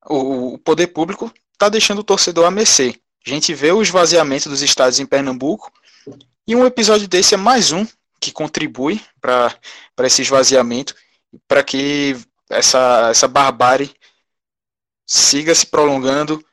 [0.05, 2.99] o, o, poder público está deixando o torcedor a mercê.
[3.25, 5.71] A gente vê o esvaziamento dos estádios em Pernambuco
[6.47, 7.85] e um episódio desse é mais um
[8.19, 9.53] que contribui para
[10.03, 10.95] esse esvaziamento,
[11.47, 12.15] para que
[12.49, 13.93] essa, essa barbárie
[15.05, 16.43] siga se prolongando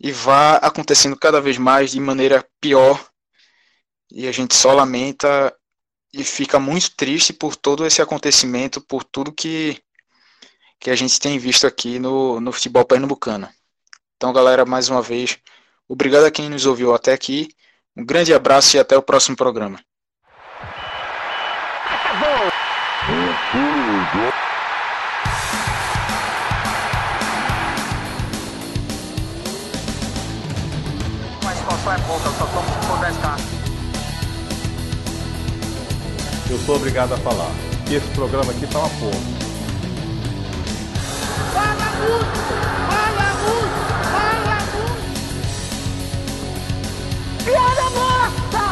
[0.00, 3.04] e vá acontecendo cada vez mais de maneira pior.
[4.10, 5.54] E a gente só lamenta
[6.12, 9.80] e fica muito triste por todo esse acontecimento, por tudo que,
[10.80, 13.48] que a gente tem visto aqui no, no futebol pernambucano.
[14.16, 15.38] Então, galera, mais uma vez,
[15.86, 17.54] obrigado a quem nos ouviu até aqui.
[17.96, 19.78] Um grande abraço e até o próximo programa.
[31.80, 33.40] Expansão é pouca, eu só tomo se for 10k.
[36.50, 37.50] Eu sou obrigado a falar
[37.86, 39.20] que esse programa aqui tá uma porra.
[41.54, 42.38] Fala muito!
[42.90, 43.80] Fala muito!
[44.12, 45.04] Fala muito!
[47.44, 48.66] Piada morta!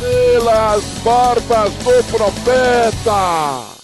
[0.00, 3.81] Pelas barbas do profeta!